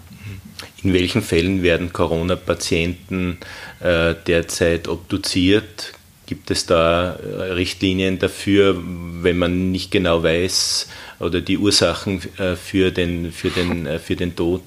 [0.82, 3.38] In welchen Fällen werden Corona-Patienten
[3.80, 5.92] äh, derzeit obduziert?
[6.26, 8.76] Gibt es da äh, Richtlinien dafür,
[9.22, 10.88] wenn man nicht genau weiß
[11.20, 14.62] oder die Ursachen äh, für, den, für, den, für den Tod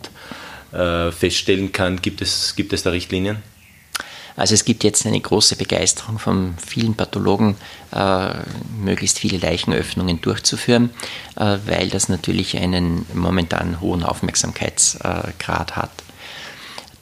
[0.72, 2.02] äh, feststellen kann.
[2.02, 3.38] Gibt es, gibt es da Richtlinien?
[4.36, 7.58] Also es gibt jetzt eine große Begeisterung von vielen Pathologen,
[7.94, 8.30] äh,
[8.80, 10.92] möglichst viele Leichenöffnungen durchzuführen,
[11.36, 15.92] äh, weil das natürlich einen momentan hohen Aufmerksamkeitsgrad hat.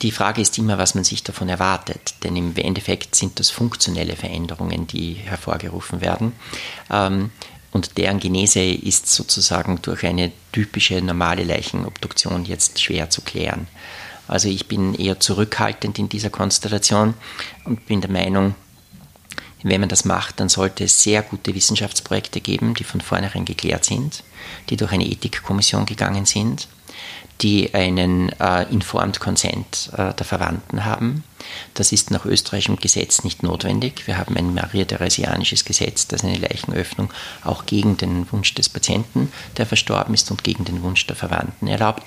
[0.02, 4.16] Die Frage ist immer, was man sich davon erwartet, denn im Endeffekt sind das funktionelle
[4.16, 6.34] Veränderungen, die hervorgerufen werden.
[6.92, 7.32] Ähm,
[7.72, 13.68] und deren Genese ist sozusagen durch eine typische normale Leichenobduktion jetzt schwer zu klären.
[14.28, 17.14] Also ich bin eher zurückhaltend in dieser Konstellation
[17.66, 18.56] und bin der Meinung,
[19.64, 23.86] wenn man das macht, dann sollte es sehr gute Wissenschaftsprojekte geben, die von vornherein geklärt
[23.86, 24.24] sind,
[24.70, 26.68] die durch eine Ethikkommission gegangen sind,
[27.42, 31.24] die einen äh, Informed Consent äh, der Verwandten haben.
[31.74, 34.08] Das ist nach österreichischem Gesetz nicht notwendig.
[34.08, 39.66] Wir haben ein maria-theresianisches Gesetz, das eine Leichenöffnung auch gegen den Wunsch des Patienten, der
[39.66, 42.04] verstorben ist, und gegen den Wunsch der Verwandten erlaubt.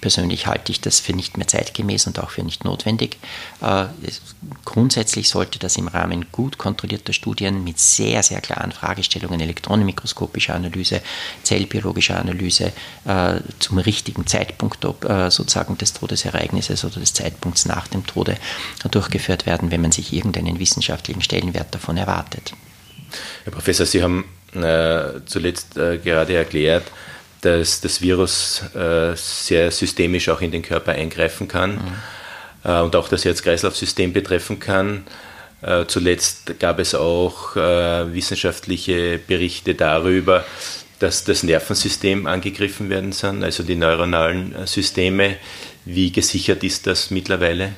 [0.00, 3.16] Persönlich halte ich das für nicht mehr zeitgemäß und auch für nicht notwendig.
[3.60, 3.86] Äh,
[4.64, 11.00] grundsätzlich sollte das im Rahmen gut kontrollierter Studien mit sehr, sehr klaren Fragestellungen, elektronenmikroskopischer Analyse,
[11.42, 12.72] zellbiologischer Analyse
[13.04, 18.36] äh, zum richtigen Zeitpunkt äh, sozusagen des Todesereignisses oder des Zeitpunkts nach dem Tode
[18.90, 22.52] durchgeführt werden, wenn man sich irgendeinen wissenschaftlichen Stellenwert davon erwartet.
[23.44, 24.24] Herr Professor, Sie haben
[24.54, 26.84] äh, zuletzt äh, gerade erklärt,
[27.42, 31.92] dass das Virus äh, sehr systemisch auch in den Körper eingreifen kann mhm.
[32.64, 35.04] Äh, und auch das Herz-Kreislauf-System betreffen kann.
[35.62, 40.44] Äh, zuletzt gab es auch äh, wissenschaftliche Berichte darüber,
[40.98, 45.36] dass das Nervensystem angegriffen werden soll, also die neuronalen Systeme.
[45.84, 47.72] Wie gesichert ist das mittlerweile?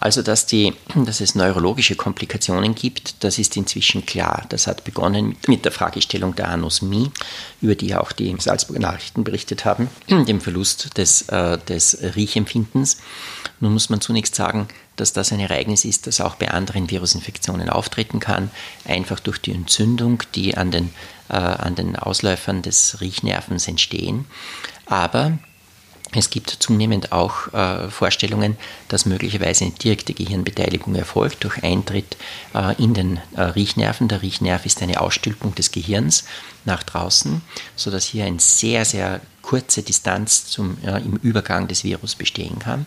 [0.00, 4.44] Also, dass, die, dass es neurologische Komplikationen gibt, das ist inzwischen klar.
[4.48, 7.10] Das hat begonnen mit der Fragestellung der Anosmie,
[7.60, 12.98] über die auch die Salzburger Nachrichten berichtet haben, dem Verlust des, äh, des Riechempfindens.
[13.58, 17.68] Nun muss man zunächst sagen, dass das ein Ereignis ist, das auch bei anderen Virusinfektionen
[17.68, 18.52] auftreten kann,
[18.84, 20.90] einfach durch die Entzündung, die an den,
[21.28, 24.26] äh, an den Ausläufern des Riechnervens entstehen.
[24.86, 25.38] Aber
[26.12, 28.56] es gibt zunehmend auch äh, Vorstellungen,
[28.88, 32.16] dass möglicherweise eine direkte Gehirnbeteiligung erfolgt durch Eintritt
[32.54, 34.08] äh, in den äh, Riechnerven.
[34.08, 36.24] Der Riechnerv ist eine Ausstülpung des Gehirns
[36.64, 37.42] nach draußen,
[37.76, 42.84] sodass hier eine sehr, sehr kurze Distanz zum, im Übergang des Virus bestehen kann.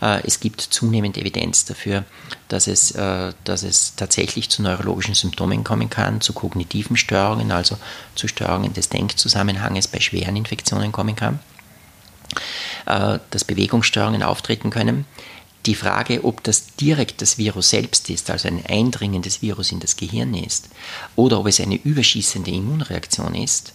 [0.00, 2.04] Äh, es gibt zunehmend Evidenz dafür,
[2.48, 7.78] dass es, äh, dass es tatsächlich zu neurologischen Symptomen kommen kann, zu kognitiven Störungen, also
[8.14, 11.40] zu Störungen des Denkzusammenhanges bei schweren Infektionen kommen kann,
[12.86, 15.04] äh, dass Bewegungsstörungen auftreten können.
[15.66, 19.80] Die Frage, ob das direkt das Virus selbst ist, also ein Eindringen des Virus in
[19.80, 20.68] das Gehirn ist,
[21.16, 23.72] oder ob es eine überschießende Immunreaktion ist,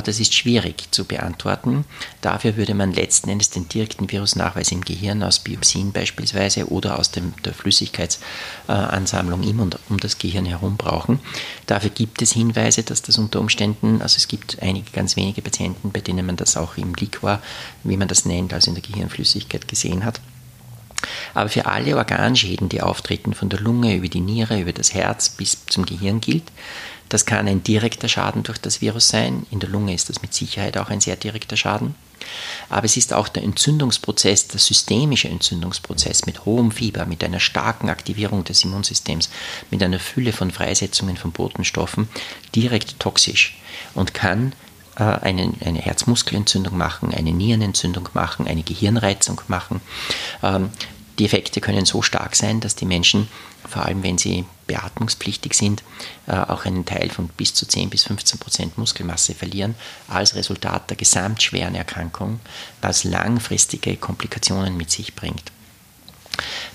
[0.00, 1.84] das ist schwierig zu beantworten.
[2.20, 7.10] Dafür würde man letzten Endes den direkten Virusnachweis im Gehirn aus Biopsien beispielsweise oder aus
[7.10, 11.20] dem, der Flüssigkeitsansammlung im und um das Gehirn herum brauchen.
[11.66, 15.92] Dafür gibt es Hinweise, dass das unter Umständen, also es gibt einige ganz wenige Patienten,
[15.92, 17.40] bei denen man das auch im Liquor,
[17.84, 20.20] wie man das nennt, also in der Gehirnflüssigkeit gesehen hat.
[21.34, 25.30] Aber für alle Organschäden, die auftreten, von der Lunge über die Niere, über das Herz
[25.30, 26.44] bis zum Gehirn gilt,
[27.08, 29.46] das kann ein direkter Schaden durch das Virus sein.
[29.50, 31.94] In der Lunge ist das mit Sicherheit auch ein sehr direkter Schaden.
[32.68, 37.90] Aber es ist auch der Entzündungsprozess, der systemische Entzündungsprozess mit hohem Fieber, mit einer starken
[37.90, 39.28] Aktivierung des Immunsystems,
[39.70, 42.08] mit einer Fülle von Freisetzungen von Botenstoffen
[42.54, 43.58] direkt toxisch
[43.94, 44.54] und kann
[44.96, 49.80] äh, eine, eine Herzmuskelentzündung machen, eine Nierenentzündung machen, eine Gehirnreizung machen.
[50.42, 50.70] Ähm,
[51.18, 53.28] die Effekte können so stark sein, dass die Menschen,
[53.68, 55.82] vor allem wenn sie beatmungspflichtig sind,
[56.26, 59.74] äh, auch einen Teil von bis zu 10 bis 15 Prozent Muskelmasse verlieren,
[60.08, 62.40] als Resultat der gesamtschweren Erkrankung,
[62.80, 65.52] was langfristige Komplikationen mit sich bringt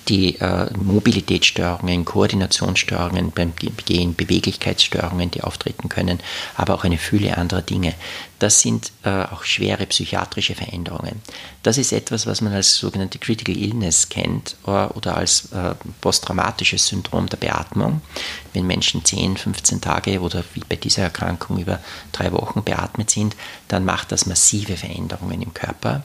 [0.08, 3.54] die äh, Mobilitätsstörungen, Koordinationsstörungen beim
[3.86, 6.20] Gehen, Beweglichkeitsstörungen, die auftreten können,
[6.56, 7.94] aber auch eine Fülle anderer Dinge.
[8.40, 11.22] Das sind äh, auch schwere psychiatrische Veränderungen.
[11.64, 15.74] Das ist etwas, was man als sogenannte Critical Illness kennt oder, äh, oder als äh,
[16.02, 18.02] posttraumatisches Syndrom der Beatmung.
[18.54, 21.80] Wenn Menschen 10, 15 Tage oder wie bei dieser Erkrankung über
[22.12, 23.36] drei Wochen beatmet sind,
[23.68, 26.04] dann macht das massive Veränderungen im Körper.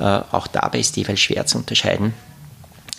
[0.00, 2.14] Äh, auch dabei ist jeweils schwer zu unterscheiden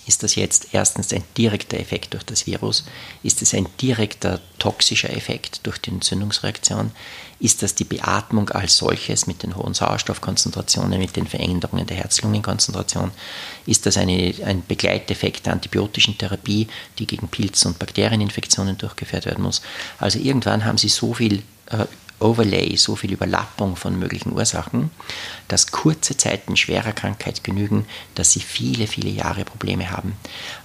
[0.06, 2.86] ist das jetzt erstens ein direkter Effekt durch das Virus?
[3.24, 6.92] Ist es ein direkter toxischer Effekt durch die Entzündungsreaktion?
[7.40, 13.12] Ist das die Beatmung als solches mit den hohen Sauerstoffkonzentrationen, mit den Veränderungen der Herz-Lungen-Konzentration?
[13.66, 16.68] Ist das eine, ein Begleiteffekt der antibiotischen Therapie,
[17.00, 19.62] die gegen Pilz- und Bakterieninfektionen durchgeführt werden muss?
[20.00, 21.86] Also irgendwann haben Sie so viel äh,
[22.20, 24.90] Overlay, so viel Überlappung von möglichen Ursachen,
[25.48, 30.14] dass kurze Zeiten schwerer Krankheit genügen, dass sie viele, viele Jahre Probleme haben.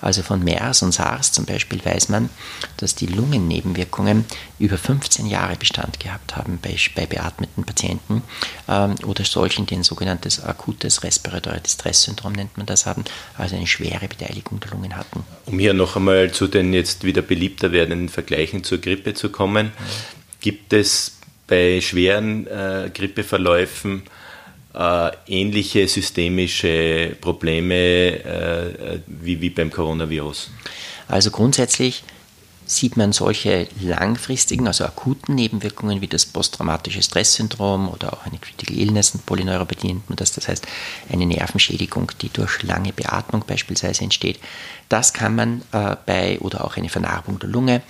[0.00, 2.30] Also von MERS und SARS zum Beispiel weiß man,
[2.78, 4.24] dass die Lungennebenwirkungen
[4.58, 8.22] über 15 Jahre Bestand gehabt haben bei, bei beatmeten Patienten
[8.68, 13.04] ähm, oder solchen, die ein sogenanntes akutes Respiratory Distress Syndrom nennt man das haben,
[13.36, 15.24] also eine schwere Beteiligung der Lungen hatten.
[15.46, 19.72] Um hier noch einmal zu den jetzt wieder beliebter werdenden Vergleichen zur Grippe zu kommen,
[20.40, 21.18] gibt es
[21.52, 24.04] bei schweren äh, Grippeverläufen
[24.74, 30.50] äh, ähnliche systemische Probleme äh, wie, wie beim Coronavirus?
[31.08, 32.04] Also grundsätzlich
[32.74, 38.76] sieht man solche langfristigen, also akuten Nebenwirkungen wie das posttraumatische Stresssyndrom oder auch eine Critical
[38.76, 40.66] Illness, und Polyneuropathie nennt man das, das heißt
[41.12, 44.40] eine Nervenschädigung, die durch lange Beatmung beispielsweise entsteht.
[44.88, 47.82] Das kann man äh, bei, oder auch eine Vernarbung der Lunge,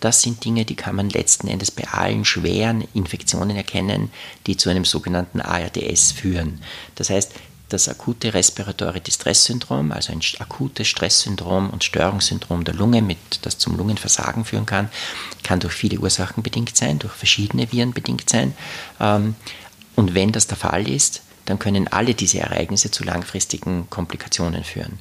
[0.00, 4.10] das sind Dinge, die kann man letzten Endes bei allen schweren Infektionen erkennen,
[4.46, 6.62] die zu einem sogenannten ARDS führen.
[6.94, 7.32] Das heißt,
[7.70, 13.58] das akute Respiratory Distress Syndrom, also ein akutes Stresssyndrom und Störungssyndrom der Lunge, mit, das
[13.58, 14.90] zum Lungenversagen führen kann,
[15.42, 18.54] kann durch viele Ursachen bedingt sein, durch verschiedene Viren bedingt sein.
[19.00, 19.34] Ähm,
[19.96, 24.98] und wenn das der Fall ist, dann können alle diese Ereignisse zu langfristigen Komplikationen führen.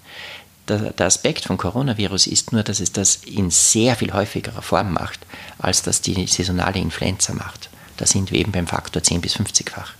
[0.68, 5.20] Der, Aspekt vom Coronavirus ist nur, dass es das in sehr viel häufigerer Form macht,
[5.58, 7.70] als das die saisonale Influenza macht.
[7.98, 9.99] Da sind wir eben beim Faktor 10 bis 50-fach.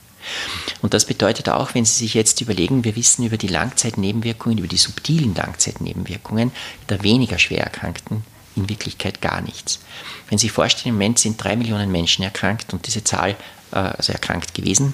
[0.82, 4.68] Und das bedeutet auch, wenn Sie sich jetzt überlegen, wir wissen über die Langzeitnebenwirkungen, über
[4.68, 6.52] die subtilen Langzeitnebenwirkungen
[6.90, 8.24] der weniger schwer Erkrankten
[8.56, 9.80] in Wirklichkeit gar nichts.
[10.28, 13.36] Wenn Sie sich vorstellen, im Moment sind drei Millionen Menschen erkrankt und diese Zahl
[13.72, 14.94] also erkrankt gewesen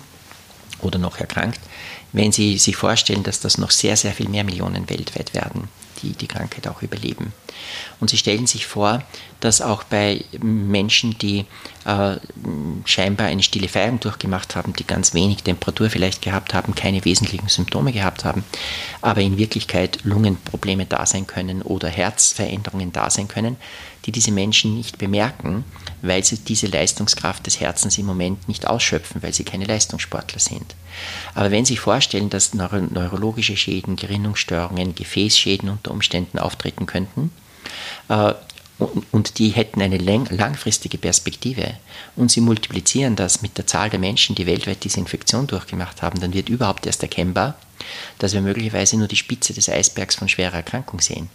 [0.82, 1.60] oder noch erkrankt,
[2.12, 5.70] wenn Sie sich vorstellen, dass das noch sehr, sehr viel mehr Millionen weltweit werden,
[6.02, 7.34] die die Krankheit auch überleben.
[8.00, 9.04] Und Sie stellen sich vor,
[9.40, 11.46] dass auch bei Menschen, die
[11.86, 12.16] äh,
[12.86, 17.48] scheinbar eine stille Feierung durchgemacht haben, die ganz wenig Temperatur vielleicht gehabt haben, keine wesentlichen
[17.48, 18.44] Symptome gehabt haben,
[19.02, 23.58] aber in Wirklichkeit Lungenprobleme da sein können oder Herzveränderungen da sein können,
[24.06, 25.64] die diese Menschen nicht bemerken,
[26.02, 30.76] weil sie diese Leistungskraft des Herzens im Moment nicht ausschöpfen, weil sie keine Leistungssportler sind.
[31.34, 37.32] Aber wenn Sie sich vorstellen, dass neuro neurologische Schäden, Gerinnungsstörungen, Gefäßschäden unter Umständen auftreten könnten,
[39.12, 41.76] und die hätten eine langfristige Perspektive
[42.16, 46.20] und sie multiplizieren das mit der Zahl der Menschen, die weltweit diese Infektion durchgemacht haben,
[46.20, 47.56] dann wird überhaupt erst erkennbar,
[48.20, 51.30] dass wir möglicherweise nur die Spitze des Eisbergs von schwerer Erkrankung sehen.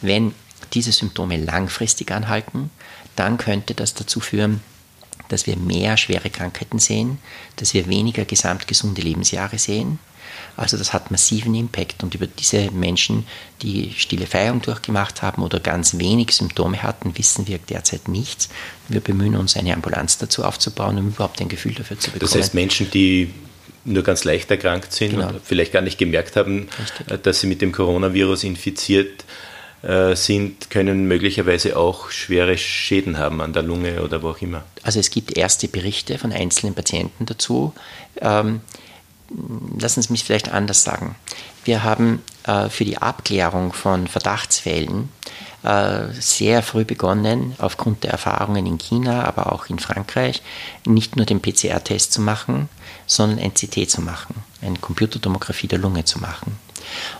[0.00, 0.34] Wenn
[0.72, 2.70] diese Symptome langfristig anhalten,
[3.16, 4.60] dann könnte das dazu führen,
[5.28, 7.18] dass wir mehr schwere Krankheiten sehen,
[7.56, 9.98] dass wir weniger gesamtgesunde Lebensjahre sehen.
[10.58, 13.24] Also das hat massiven Impact und über diese Menschen,
[13.62, 18.48] die stille Feierung durchgemacht haben oder ganz wenig Symptome hatten, wissen wir derzeit nichts.
[18.88, 22.30] Wir bemühen uns, eine Ambulanz dazu aufzubauen, um überhaupt ein Gefühl dafür zu bekommen.
[22.32, 23.32] Das heißt, Menschen, die
[23.84, 25.28] nur ganz leicht erkrankt sind genau.
[25.28, 27.22] und vielleicht gar nicht gemerkt haben, Richtig.
[27.22, 29.24] dass sie mit dem Coronavirus infiziert
[29.82, 34.64] äh, sind, können möglicherweise auch schwere Schäden haben an der Lunge oder wo auch immer.
[34.82, 37.72] Also es gibt erste Berichte von einzelnen Patienten dazu.
[38.20, 38.60] Ähm,
[39.78, 41.14] lassen Sie mich vielleicht anders sagen.
[41.64, 45.10] Wir haben äh, für die Abklärung von Verdachtsfällen
[45.62, 50.42] äh, sehr früh begonnen, aufgrund der Erfahrungen in China, aber auch in Frankreich,
[50.86, 52.68] nicht nur den PCR-Test zu machen,
[53.06, 56.58] sondern ein CT zu machen, eine Computertomographie der Lunge zu machen.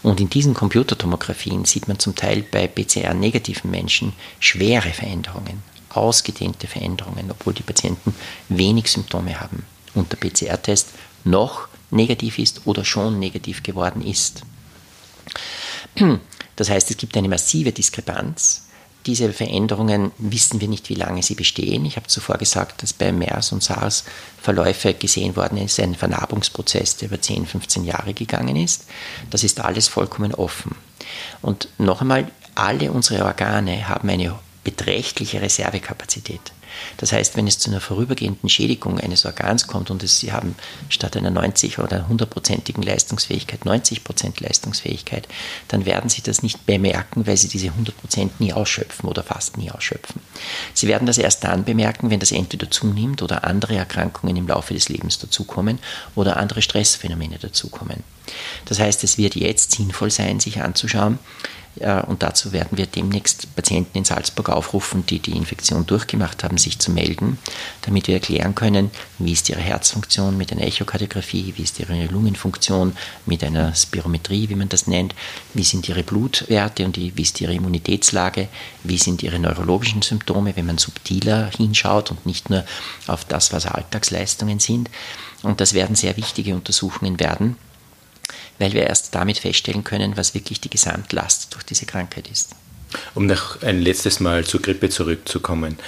[0.02, 7.30] Und in diesen Computertomographien sieht man zum Teil bei PCR-negativen Menschen schwere Veränderungen, ausgedehnte Veränderungen,
[7.30, 8.14] obwohl die Patienten
[8.48, 10.88] wenig Symptome haben und der PCR-Test
[11.24, 14.42] noch negativ ist oder schon negativ geworden ist.
[16.56, 18.68] Das heißt, es gibt eine massive Diskrepanz
[19.08, 21.86] diese Veränderungen wissen wir nicht, wie lange sie bestehen.
[21.86, 24.04] Ich habe zuvor gesagt, dass bei MERS und SARS
[24.40, 28.84] Verläufe gesehen worden ist, ein Vernarbungsprozess, der über 10, 15 Jahre gegangen ist.
[29.30, 30.76] Das ist alles vollkommen offen.
[31.40, 36.52] Und noch einmal, alle unsere Organe haben eine beträchtliche Reservekapazität.
[36.96, 40.54] Das heißt, wenn es zu einer vorübergehenden Schädigung eines Organs kommt und es, Sie haben
[40.88, 45.28] statt einer 90 oder 100-prozentigen Leistungsfähigkeit 90 Prozent Leistungsfähigkeit,
[45.68, 49.56] dann werden Sie das nicht bemerken, weil Sie diese 100 Prozent nie ausschöpfen oder fast
[49.56, 50.20] nie ausschöpfen.
[50.74, 54.74] Sie werden das erst dann bemerken, wenn das entweder zunimmt oder andere Erkrankungen im Laufe
[54.74, 55.78] des Lebens dazukommen
[56.14, 58.02] oder andere Stressphänomene dazukommen.
[58.66, 61.18] Das heißt, es wird jetzt sinnvoll sein, sich anzuschauen,
[62.06, 66.78] und dazu werden wir demnächst Patienten in Salzburg aufrufen, die die Infektion durchgemacht haben, sich
[66.78, 67.38] zu melden,
[67.82, 72.96] damit wir erklären können, wie ist ihre Herzfunktion mit einer Echokardiographie, wie ist ihre Lungenfunktion
[73.26, 75.14] mit einer Spirometrie, wie man das nennt,
[75.54, 78.48] wie sind ihre Blutwerte und wie ist ihre Immunitätslage,
[78.82, 82.64] wie sind ihre neurologischen Symptome, wenn man subtiler hinschaut und nicht nur
[83.06, 84.90] auf das, was Alltagsleistungen sind.
[85.42, 87.56] Und das werden sehr wichtige Untersuchungen werden
[88.58, 92.54] weil wir erst damit feststellen können, was wirklich die Gesamtlast durch diese Krankheit ist.
[93.14, 95.78] Um noch ein letztes Mal zur Grippe zurückzukommen.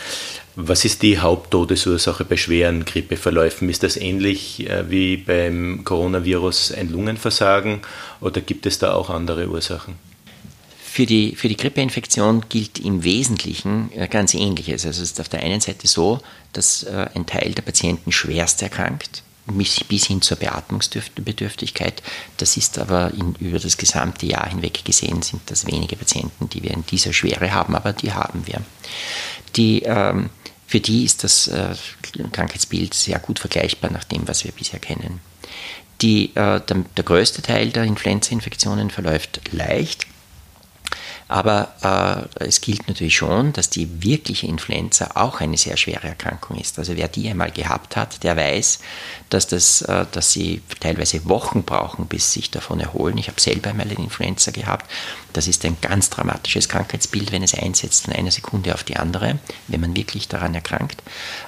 [0.57, 3.71] Was ist die Haupttodesursache bei schweren Grippeverläufen?
[3.71, 7.81] Ist das ähnlich äh, wie beim Coronavirus ein Lungenversagen
[8.21, 9.95] oder gibt es da auch andere Ursachen?
[10.83, 14.85] Für die, für die Grippeinfektion gilt im Wesentlichen äh, ganz Ähnliches.
[14.85, 16.21] Also es ist auf der einen Seite so,
[16.53, 22.03] dass äh, ein Teil der Patienten schwerst erkrankt, bis hin zur Beatmungsbedürftigkeit.
[22.37, 26.63] Das ist aber in, über das gesamte Jahr hinweg gesehen, sind das wenige Patienten, die
[26.63, 28.63] wir in dieser Schwere haben, aber die haben wir.
[29.57, 30.31] Die, ähm,
[30.67, 31.75] für die ist das äh,
[32.33, 35.21] Krankheitsbild sehr gut vergleichbar nach dem, was wir bisher kennen.
[36.01, 40.07] Die, äh, der, der größte Teil der Influenza-Infektionen verläuft leicht.
[41.31, 41.69] Aber
[42.39, 46.77] äh, es gilt natürlich schon, dass die wirkliche Influenza auch eine sehr schwere Erkrankung ist.
[46.77, 48.81] Also wer die einmal gehabt hat, der weiß,
[49.29, 53.17] dass, das, äh, dass sie teilweise Wochen brauchen, bis sich davon erholen.
[53.17, 54.91] Ich habe selber einmal eine Influenza gehabt.
[55.33, 59.39] Das ist ein ganz dramatisches Krankheitsbild, wenn es einsetzt von einer Sekunde auf die andere,
[59.69, 61.01] wenn man wirklich daran erkrankt.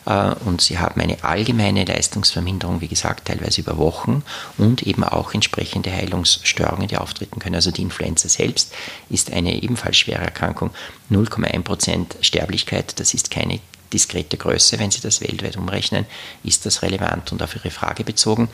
[0.07, 4.23] Äh, und sie haben eine allgemeine Leistungsverminderung, wie gesagt, teilweise über Wochen
[4.59, 7.57] und eben auch entsprechende Heilungsstörungen, die auftreten können.
[7.57, 8.73] Also die Influenza selbst
[9.11, 10.71] ist eine ebenfalls schwere Erkrankung.
[11.11, 13.61] 0,1% Sterblichkeit, das ist keine
[13.93, 16.07] diskrete Größe, wenn Sie das weltweit umrechnen,
[16.45, 17.31] ist das relevant.
[17.33, 18.49] Und auf Ihre Frage bezogen,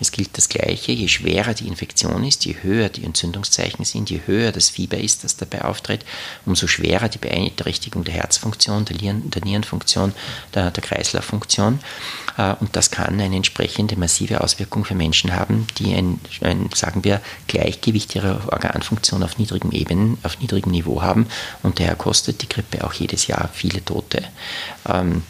[0.00, 4.20] es gilt das Gleiche, je schwerer die Infektion ist, je höher die Entzündungszeichen sind, je
[4.26, 6.04] höher das Fieber ist, das dabei auftritt,
[6.44, 10.12] umso schwerer die Beeinträchtigung der Herzfunktion, der, Nierenfunktion,
[10.54, 11.80] der, der Kreislauffunktion.
[12.36, 17.04] Äh, und das kann eine entsprechende massive Auswirkung für Menschen haben, die ein, ein sagen
[17.04, 21.26] wir, Gleichgewicht ihrer Organfunktion auf niedrigem Ebenen, auf niedrigem Niveau haben.
[21.62, 24.22] Und daher kostet die Grippe auch jedes Jahr viele Tote.
[24.88, 25.22] Ähm,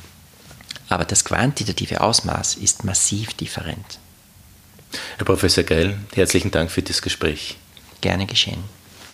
[0.88, 3.98] aber das quantitative Ausmaß ist massiv different.
[5.16, 7.57] Herr Professor Geil, herzlichen Dank für das Gespräch.
[8.03, 8.62] Gerne geschehen.